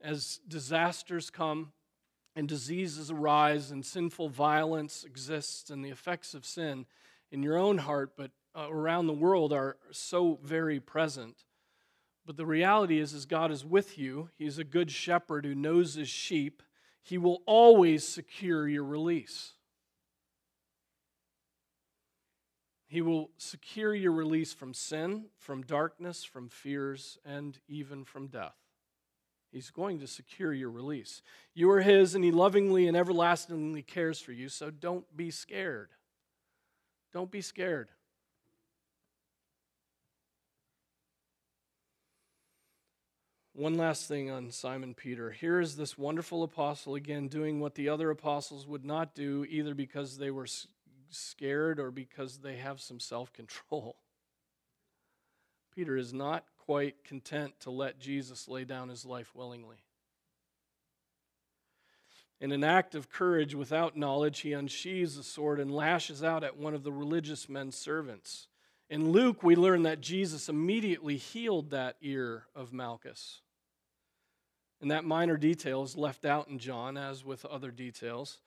as 0.00 0.40
disasters 0.46 1.30
come 1.30 1.72
and 2.36 2.48
diseases 2.48 3.10
arise 3.10 3.70
and 3.70 3.84
sinful 3.84 4.28
violence 4.28 5.04
exists 5.04 5.70
and 5.70 5.84
the 5.84 5.90
effects 5.90 6.32
of 6.34 6.46
sin 6.46 6.86
in 7.32 7.42
your 7.42 7.58
own 7.58 7.78
heart 7.78 8.12
but 8.16 8.30
uh, 8.54 8.66
around 8.70 9.06
the 9.06 9.12
world 9.12 9.52
are 9.52 9.76
so 9.90 10.38
very 10.42 10.80
present. 10.80 11.44
But 12.26 12.36
the 12.36 12.46
reality 12.46 12.98
is, 12.98 13.12
is 13.12 13.26
God 13.26 13.50
is 13.50 13.64
with 13.64 13.98
you. 13.98 14.30
He's 14.36 14.58
a 14.58 14.64
good 14.64 14.90
shepherd 14.90 15.44
who 15.44 15.54
knows 15.54 15.94
his 15.94 16.08
sheep. 16.08 16.62
He 17.02 17.18
will 17.18 17.42
always 17.46 18.06
secure 18.06 18.68
your 18.68 18.84
release. 18.84 19.54
He 22.90 23.02
will 23.02 23.30
secure 23.38 23.94
your 23.94 24.10
release 24.10 24.52
from 24.52 24.74
sin, 24.74 25.26
from 25.38 25.62
darkness, 25.62 26.24
from 26.24 26.48
fears, 26.48 27.18
and 27.24 27.56
even 27.68 28.02
from 28.04 28.26
death. 28.26 28.56
He's 29.52 29.70
going 29.70 30.00
to 30.00 30.08
secure 30.08 30.52
your 30.52 30.70
release. 30.70 31.22
You 31.54 31.70
are 31.70 31.82
His, 31.82 32.16
and 32.16 32.24
He 32.24 32.32
lovingly 32.32 32.88
and 32.88 32.96
everlastingly 32.96 33.82
cares 33.82 34.18
for 34.18 34.32
you, 34.32 34.48
so 34.48 34.72
don't 34.72 35.04
be 35.16 35.30
scared. 35.30 35.90
Don't 37.12 37.30
be 37.30 37.40
scared. 37.40 37.90
One 43.52 43.76
last 43.76 44.08
thing 44.08 44.32
on 44.32 44.50
Simon 44.50 44.94
Peter. 44.94 45.30
Here 45.30 45.60
is 45.60 45.76
this 45.76 45.96
wonderful 45.96 46.42
apostle 46.42 46.96
again 46.96 47.28
doing 47.28 47.60
what 47.60 47.76
the 47.76 47.88
other 47.88 48.10
apostles 48.10 48.66
would 48.66 48.84
not 48.84 49.14
do, 49.14 49.46
either 49.48 49.74
because 49.74 50.18
they 50.18 50.32
were 50.32 50.48
scared 51.10 51.78
or 51.78 51.90
because 51.90 52.38
they 52.38 52.56
have 52.56 52.80
some 52.80 53.00
self 53.00 53.32
control. 53.32 53.96
Peter 55.74 55.96
is 55.96 56.12
not 56.12 56.44
quite 56.58 57.04
content 57.04 57.54
to 57.60 57.70
let 57.70 57.98
Jesus 57.98 58.48
lay 58.48 58.64
down 58.64 58.88
his 58.88 59.04
life 59.04 59.34
willingly. 59.34 59.78
In 62.40 62.52
an 62.52 62.64
act 62.64 62.94
of 62.94 63.10
courage 63.10 63.54
without 63.54 63.96
knowledge, 63.96 64.40
he 64.40 64.54
unsheathes 64.54 65.16
the 65.16 65.22
sword 65.22 65.60
and 65.60 65.70
lashes 65.70 66.24
out 66.24 66.42
at 66.42 66.56
one 66.56 66.74
of 66.74 66.82
the 66.82 66.92
religious 66.92 67.48
men's 67.48 67.76
servants. 67.76 68.48
In 68.88 69.12
Luke, 69.12 69.42
we 69.42 69.54
learn 69.54 69.82
that 69.82 70.00
Jesus 70.00 70.48
immediately 70.48 71.16
healed 71.16 71.70
that 71.70 71.96
ear 72.00 72.46
of 72.54 72.72
Malchus. 72.72 73.42
And 74.80 74.90
that 74.90 75.04
minor 75.04 75.36
detail 75.36 75.82
is 75.82 75.96
left 75.96 76.24
out 76.24 76.48
in 76.48 76.58
John, 76.58 76.96
as 76.96 77.24
with 77.24 77.44
other 77.44 77.70
details. 77.70 78.38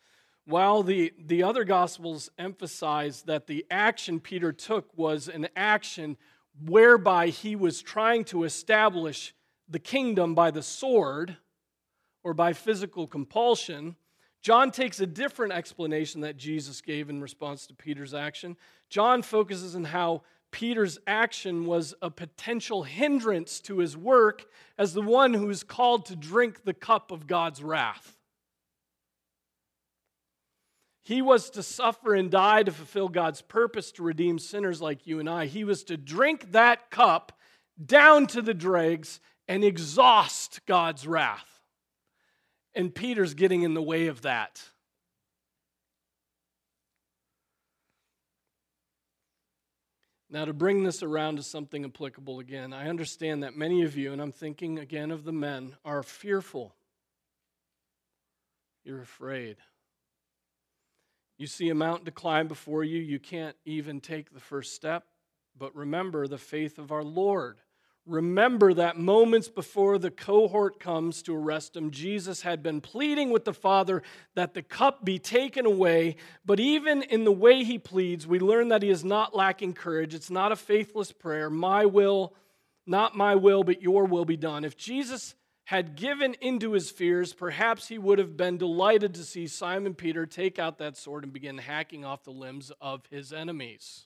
While 0.46 0.84
the, 0.84 1.14
the 1.18 1.44
other 1.44 1.64
Gospels 1.64 2.30
emphasize 2.38 3.24
that 3.24 3.48
the 3.48 3.66
action 3.72 4.20
Peter 4.20 4.52
took 4.52 4.96
was 4.98 5.30
an 5.30 5.48
action 5.56 6.18
whereby 6.66 7.28
he 7.28 7.56
was 7.56 7.82
trying 7.82 8.26
to 8.26 8.44
establish 8.44 9.34
the 9.70 9.80
kingdom 9.80 10.36
by 10.36 10.52
the 10.52 10.62
sword 10.62 11.38
or 12.24 12.34
by 12.34 12.54
physical 12.54 13.08
compulsion, 13.08 13.96
John 14.42 14.72
takes 14.72 15.00
a 15.00 15.08
different 15.08 15.54
explanation 15.54 16.22
that 16.22 16.36
Jesus 16.36 16.82
gave 16.82 17.10
in 17.10 17.22
response 17.22 17.66
to 17.68 17.74
Peter's 17.74 18.14
action. 18.14 18.58
John 18.90 19.22
focuses 19.22 19.76
on 19.76 19.86
how 19.86 20.24
Peter's 20.52 21.00
action 21.08 21.66
was 21.66 21.96
a 22.02 22.12
potential 22.12 22.84
hindrance 22.84 23.62
to 23.62 23.80
his 23.80 23.96
work 23.96 24.46
as 24.78 24.94
the 24.94 25.02
one 25.02 25.34
who 25.34 25.50
is 25.50 25.64
called 25.64 26.06
to 26.08 26.16
drink 26.18 26.66
the 26.66 26.74
cup 26.74 27.12
of 27.12 27.26
God's 27.26 27.64
wrath. 27.64 28.18
He 31.04 31.22
was 31.22 31.50
to 31.52 31.64
suffer 31.64 32.16
and 32.16 32.32
die 32.32 32.64
to 32.64 32.72
fulfill 32.72 33.10
God's 33.10 33.42
purpose 33.42 33.92
to 33.94 34.04
redeem 34.04 34.40
sinners 34.40 34.82
like 34.82 35.06
you 35.06 35.20
and 35.20 35.30
I. 35.30 35.48
He 35.48 35.66
was 35.66 35.84
to 35.86 35.98
drink 35.98 36.54
that 36.54 36.90
cup 36.90 37.38
down 37.84 38.26
to 38.28 38.42
the 38.42 38.54
dregs 38.54 39.20
and 39.48 39.66
exhaust 39.66 40.66
God's 40.66 41.06
wrath. 41.06 41.60
And 42.74 42.96
Peter's 42.96 43.34
getting 43.34 43.64
in 43.64 43.74
the 43.74 43.82
way 43.82 44.08
of 44.08 44.22
that. 44.22 44.62
Now, 50.30 50.46
to 50.46 50.54
bring 50.54 50.84
this 50.84 51.04
around 51.04 51.36
to 51.36 51.44
something 51.44 51.86
applicable 51.86 52.40
again, 52.40 52.74
I 52.74 52.88
understand 52.88 53.44
that 53.44 53.56
many 53.56 53.84
of 53.84 53.96
you, 53.96 54.14
and 54.14 54.22
I'm 54.22 54.32
thinking 54.32 54.80
again 54.80 55.12
of 55.12 55.26
the 55.26 55.32
men, 55.32 55.76
are 55.86 56.02
fearful. 56.02 56.74
You're 58.84 59.02
afraid. 59.02 59.58
You 61.38 61.48
see 61.48 61.70
a 61.70 61.76
mountain 61.76 62.06
to 62.06 62.12
climb 62.12 62.48
before 62.48 62.84
you, 62.84 63.00
you 63.00 63.20
can't 63.20 63.56
even 63.66 64.00
take 64.00 64.34
the 64.34 64.40
first 64.40 64.76
step. 64.76 65.06
But 65.58 65.76
remember 65.76 66.28
the 66.28 66.38
faith 66.38 66.80
of 66.80 66.92
our 66.92 67.04
Lord. 67.04 67.60
Remember 68.06 68.74
that 68.74 68.98
moments 68.98 69.48
before 69.48 69.98
the 69.98 70.12
cohort 70.12 70.78
comes 70.78 71.22
to 71.24 71.34
arrest 71.34 71.76
him, 71.76 71.90
Jesus 71.90 72.42
had 72.42 72.62
been 72.62 72.82
pleading 72.82 73.30
with 73.30 73.46
the 73.46 73.54
Father 73.54 74.04
that 74.36 74.54
the 74.54 74.62
cup 74.62 75.06
be 75.06 75.20
taken 75.20 75.66
away. 75.66 76.18
But 76.46 76.60
even 76.60 77.02
in 77.04 77.24
the 77.24 77.32
way 77.32 77.64
he 77.64 77.80
pleads, 77.80 78.28
we 78.28 78.40
learn 78.40 78.68
that 78.70 78.84
he 78.84 78.90
is 78.90 79.06
not 79.06 79.34
lacking 79.34 79.74
courage. 79.74 80.14
It's 80.14 80.30
not 80.30 80.52
a 80.52 80.58
faithless 80.58 81.14
prayer. 81.14 81.50
My 81.50 81.86
will, 81.86 82.34
not 82.86 83.16
my 83.16 83.36
will, 83.36 83.64
but 83.64 83.82
your 83.82 84.04
will 84.04 84.26
be 84.26 84.38
done. 84.38 84.66
If 84.66 84.76
Jesus 84.76 85.34
had 85.66 85.96
given 85.96 86.36
into 86.42 86.74
his 86.74 86.92
fears, 86.92 87.34
perhaps 87.34 87.88
he 87.88 87.98
would 87.98 88.20
have 88.20 88.36
been 88.36 88.58
delighted 88.58 89.14
to 89.16 89.24
see 89.24 89.48
Simon 89.48 89.94
Peter 89.94 90.26
take 90.26 90.60
out 90.60 90.78
that 90.78 90.98
sword 90.98 91.24
and 91.24 91.32
begin 91.32 91.58
hacking 91.58 92.04
off 92.04 92.24
the 92.24 92.32
limbs 92.32 92.72
of 92.82 93.06
his 93.10 93.32
enemies. 93.32 94.06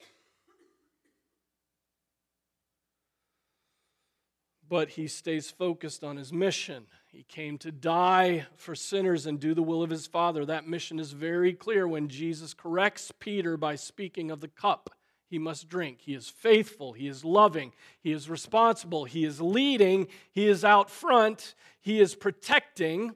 but 4.69 4.89
he 4.89 5.07
stays 5.07 5.49
focused 5.49 6.03
on 6.03 6.17
his 6.17 6.33
mission. 6.33 6.85
He 7.07 7.23
came 7.23 7.57
to 7.59 7.71
die 7.71 8.45
for 8.55 8.75
sinners 8.75 9.25
and 9.25 9.39
do 9.39 9.53
the 9.53 9.63
will 9.63 9.81
of 9.81 9.89
his 9.89 10.07
Father. 10.07 10.45
That 10.45 10.67
mission 10.67 10.99
is 10.99 11.11
very 11.13 11.53
clear 11.53 11.87
when 11.87 12.09
Jesus 12.09 12.53
corrects 12.53 13.11
Peter 13.19 13.57
by 13.57 13.75
speaking 13.75 14.29
of 14.29 14.41
the 14.41 14.47
cup 14.47 14.89
he 15.29 15.37
must 15.39 15.67
drink. 15.67 15.99
He 16.01 16.13
is 16.13 16.29
faithful, 16.29 16.93
he 16.93 17.07
is 17.07 17.25
loving, 17.25 17.73
he 17.99 18.11
is 18.11 18.29
responsible, 18.29 19.05
he 19.05 19.25
is 19.25 19.41
leading, 19.41 20.07
he 20.31 20.47
is 20.47 20.63
out 20.63 20.89
front, 20.89 21.55
he 21.81 21.99
is 21.99 22.15
protecting. 22.15 23.15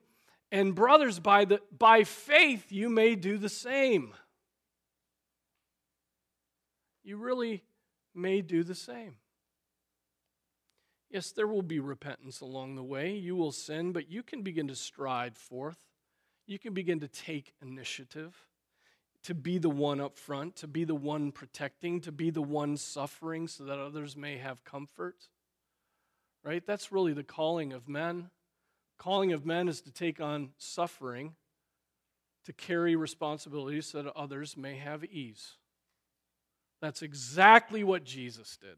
And 0.51 0.75
brothers, 0.75 1.19
by, 1.19 1.45
the, 1.45 1.61
by 1.77 2.03
faith, 2.03 2.71
you 2.71 2.89
may 2.89 3.15
do 3.15 3.37
the 3.37 3.49
same. 3.49 4.13
You 7.03 7.17
really 7.17 7.63
may 8.13 8.41
do 8.41 8.63
the 8.63 8.75
same. 8.75 9.15
Yes, 11.09 11.31
there 11.31 11.47
will 11.47 11.61
be 11.61 11.79
repentance 11.79 12.41
along 12.41 12.75
the 12.75 12.83
way. 12.83 13.13
You 13.13 13.35
will 13.35 13.51
sin, 13.51 13.91
but 13.91 14.09
you 14.09 14.23
can 14.23 14.43
begin 14.43 14.67
to 14.67 14.75
stride 14.75 15.37
forth. 15.37 15.77
You 16.47 16.59
can 16.59 16.73
begin 16.73 16.99
to 17.01 17.07
take 17.07 17.53
initiative, 17.61 18.35
to 19.23 19.35
be 19.35 19.57
the 19.57 19.69
one 19.69 20.01
up 20.01 20.17
front, 20.17 20.55
to 20.57 20.67
be 20.67 20.83
the 20.83 20.95
one 20.95 21.31
protecting, 21.31 22.01
to 22.01 22.11
be 22.11 22.29
the 22.29 22.41
one 22.41 22.77
suffering 22.77 23.47
so 23.47 23.63
that 23.65 23.79
others 23.79 24.17
may 24.17 24.37
have 24.37 24.63
comfort. 24.63 25.27
Right? 26.43 26.65
That's 26.65 26.91
really 26.91 27.13
the 27.13 27.23
calling 27.23 27.71
of 27.71 27.87
men. 27.87 28.31
Calling 28.97 29.31
of 29.31 29.45
men 29.45 29.67
is 29.67 29.81
to 29.81 29.91
take 29.91 30.19
on 30.19 30.49
suffering, 30.57 31.35
to 32.45 32.53
carry 32.53 32.95
responsibilities 32.95 33.87
so 33.87 34.01
that 34.01 34.15
others 34.15 34.57
may 34.57 34.77
have 34.77 35.03
ease. 35.03 35.57
That's 36.81 37.03
exactly 37.03 37.83
what 37.83 38.03
Jesus 38.03 38.57
did. 38.57 38.77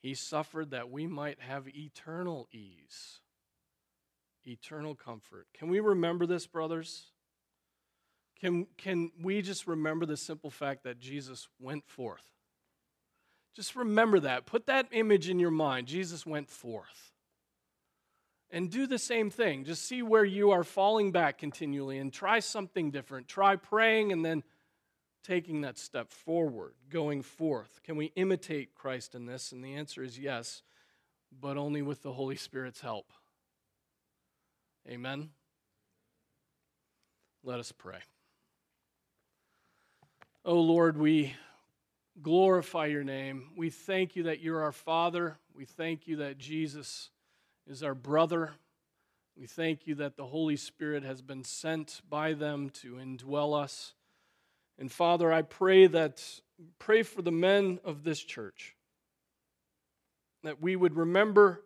He 0.00 0.14
suffered 0.14 0.70
that 0.70 0.90
we 0.90 1.06
might 1.06 1.40
have 1.40 1.68
eternal 1.68 2.48
ease, 2.52 3.20
eternal 4.46 4.94
comfort. 4.94 5.46
Can 5.54 5.68
we 5.68 5.80
remember 5.80 6.26
this, 6.26 6.46
brothers? 6.46 7.12
Can, 8.44 8.66
can 8.76 9.10
we 9.22 9.40
just 9.40 9.66
remember 9.66 10.04
the 10.04 10.18
simple 10.18 10.50
fact 10.50 10.84
that 10.84 11.00
Jesus 11.00 11.48
went 11.58 11.88
forth? 11.88 12.24
Just 13.56 13.74
remember 13.74 14.20
that. 14.20 14.44
Put 14.44 14.66
that 14.66 14.86
image 14.92 15.30
in 15.30 15.38
your 15.38 15.50
mind. 15.50 15.86
Jesus 15.86 16.26
went 16.26 16.50
forth. 16.50 17.14
And 18.50 18.70
do 18.70 18.86
the 18.86 18.98
same 18.98 19.30
thing. 19.30 19.64
Just 19.64 19.86
see 19.86 20.02
where 20.02 20.26
you 20.26 20.50
are 20.50 20.62
falling 20.62 21.10
back 21.10 21.38
continually 21.38 21.96
and 21.96 22.12
try 22.12 22.38
something 22.40 22.90
different. 22.90 23.28
Try 23.28 23.56
praying 23.56 24.12
and 24.12 24.22
then 24.22 24.42
taking 25.26 25.62
that 25.62 25.78
step 25.78 26.12
forward, 26.12 26.74
going 26.90 27.22
forth? 27.22 27.80
Can 27.82 27.96
we 27.96 28.12
imitate 28.14 28.74
Christ 28.74 29.14
in 29.14 29.24
this? 29.24 29.52
And 29.52 29.64
the 29.64 29.72
answer 29.72 30.02
is 30.02 30.18
yes, 30.18 30.60
but 31.40 31.56
only 31.56 31.80
with 31.80 32.02
the 32.02 32.12
Holy 32.12 32.36
Spirit's 32.36 32.82
help. 32.82 33.10
Amen. 34.86 35.30
Let 37.42 37.58
us 37.58 37.72
pray. 37.72 38.00
Oh 40.46 40.60
Lord, 40.60 40.98
we 40.98 41.34
glorify 42.20 42.84
your 42.84 43.02
name. 43.02 43.48
We 43.56 43.70
thank 43.70 44.14
you 44.14 44.24
that 44.24 44.40
you're 44.40 44.62
our 44.62 44.72
Father. 44.72 45.38
We 45.54 45.64
thank 45.64 46.06
you 46.06 46.16
that 46.16 46.36
Jesus 46.36 47.08
is 47.66 47.82
our 47.82 47.94
brother. 47.94 48.52
We 49.38 49.46
thank 49.46 49.86
you 49.86 49.94
that 49.94 50.18
the 50.18 50.26
Holy 50.26 50.56
Spirit 50.56 51.02
has 51.02 51.22
been 51.22 51.44
sent 51.44 52.02
by 52.10 52.34
them 52.34 52.68
to 52.82 52.96
indwell 52.96 53.58
us. 53.58 53.94
And 54.78 54.92
Father, 54.92 55.32
I 55.32 55.40
pray 55.40 55.86
that 55.86 56.22
pray 56.78 57.02
for 57.02 57.22
the 57.22 57.32
men 57.32 57.80
of 57.82 58.04
this 58.04 58.22
church 58.22 58.76
that 60.42 60.60
we 60.60 60.76
would 60.76 60.94
remember 60.94 61.62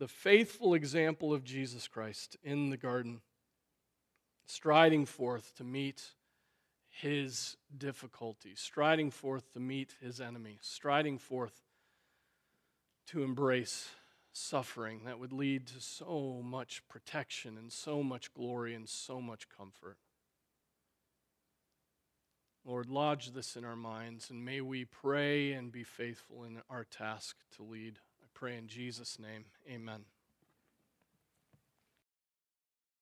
the 0.00 0.08
faithful 0.08 0.74
example 0.74 1.32
of 1.32 1.44
Jesus 1.44 1.86
Christ 1.86 2.36
in 2.42 2.70
the 2.70 2.76
garden, 2.76 3.20
striding 4.46 5.06
forth 5.06 5.54
to 5.58 5.62
meet 5.62 6.15
his 7.00 7.56
difficulties, 7.76 8.58
striding 8.60 9.10
forth 9.10 9.52
to 9.52 9.60
meet 9.60 9.94
his 10.00 10.20
enemy, 10.20 10.58
striding 10.60 11.18
forth 11.18 11.62
to 13.08 13.22
embrace 13.22 13.90
suffering 14.32 15.02
that 15.04 15.18
would 15.18 15.32
lead 15.32 15.66
to 15.66 15.80
so 15.80 16.40
much 16.42 16.82
protection 16.88 17.56
and 17.56 17.72
so 17.72 18.02
much 18.02 18.32
glory 18.34 18.74
and 18.74 18.88
so 18.88 19.20
much 19.20 19.48
comfort. 19.48 19.96
Lord, 22.64 22.88
lodge 22.88 23.32
this 23.32 23.56
in 23.56 23.64
our 23.64 23.76
minds, 23.76 24.30
and 24.30 24.44
may 24.44 24.60
we 24.60 24.84
pray 24.84 25.52
and 25.52 25.70
be 25.70 25.84
faithful 25.84 26.44
in 26.44 26.60
our 26.68 26.84
task 26.84 27.36
to 27.56 27.62
lead. 27.62 27.98
I 28.20 28.26
pray 28.34 28.56
in 28.56 28.66
Jesus' 28.66 29.18
name. 29.18 29.44
Amen. 29.70 30.04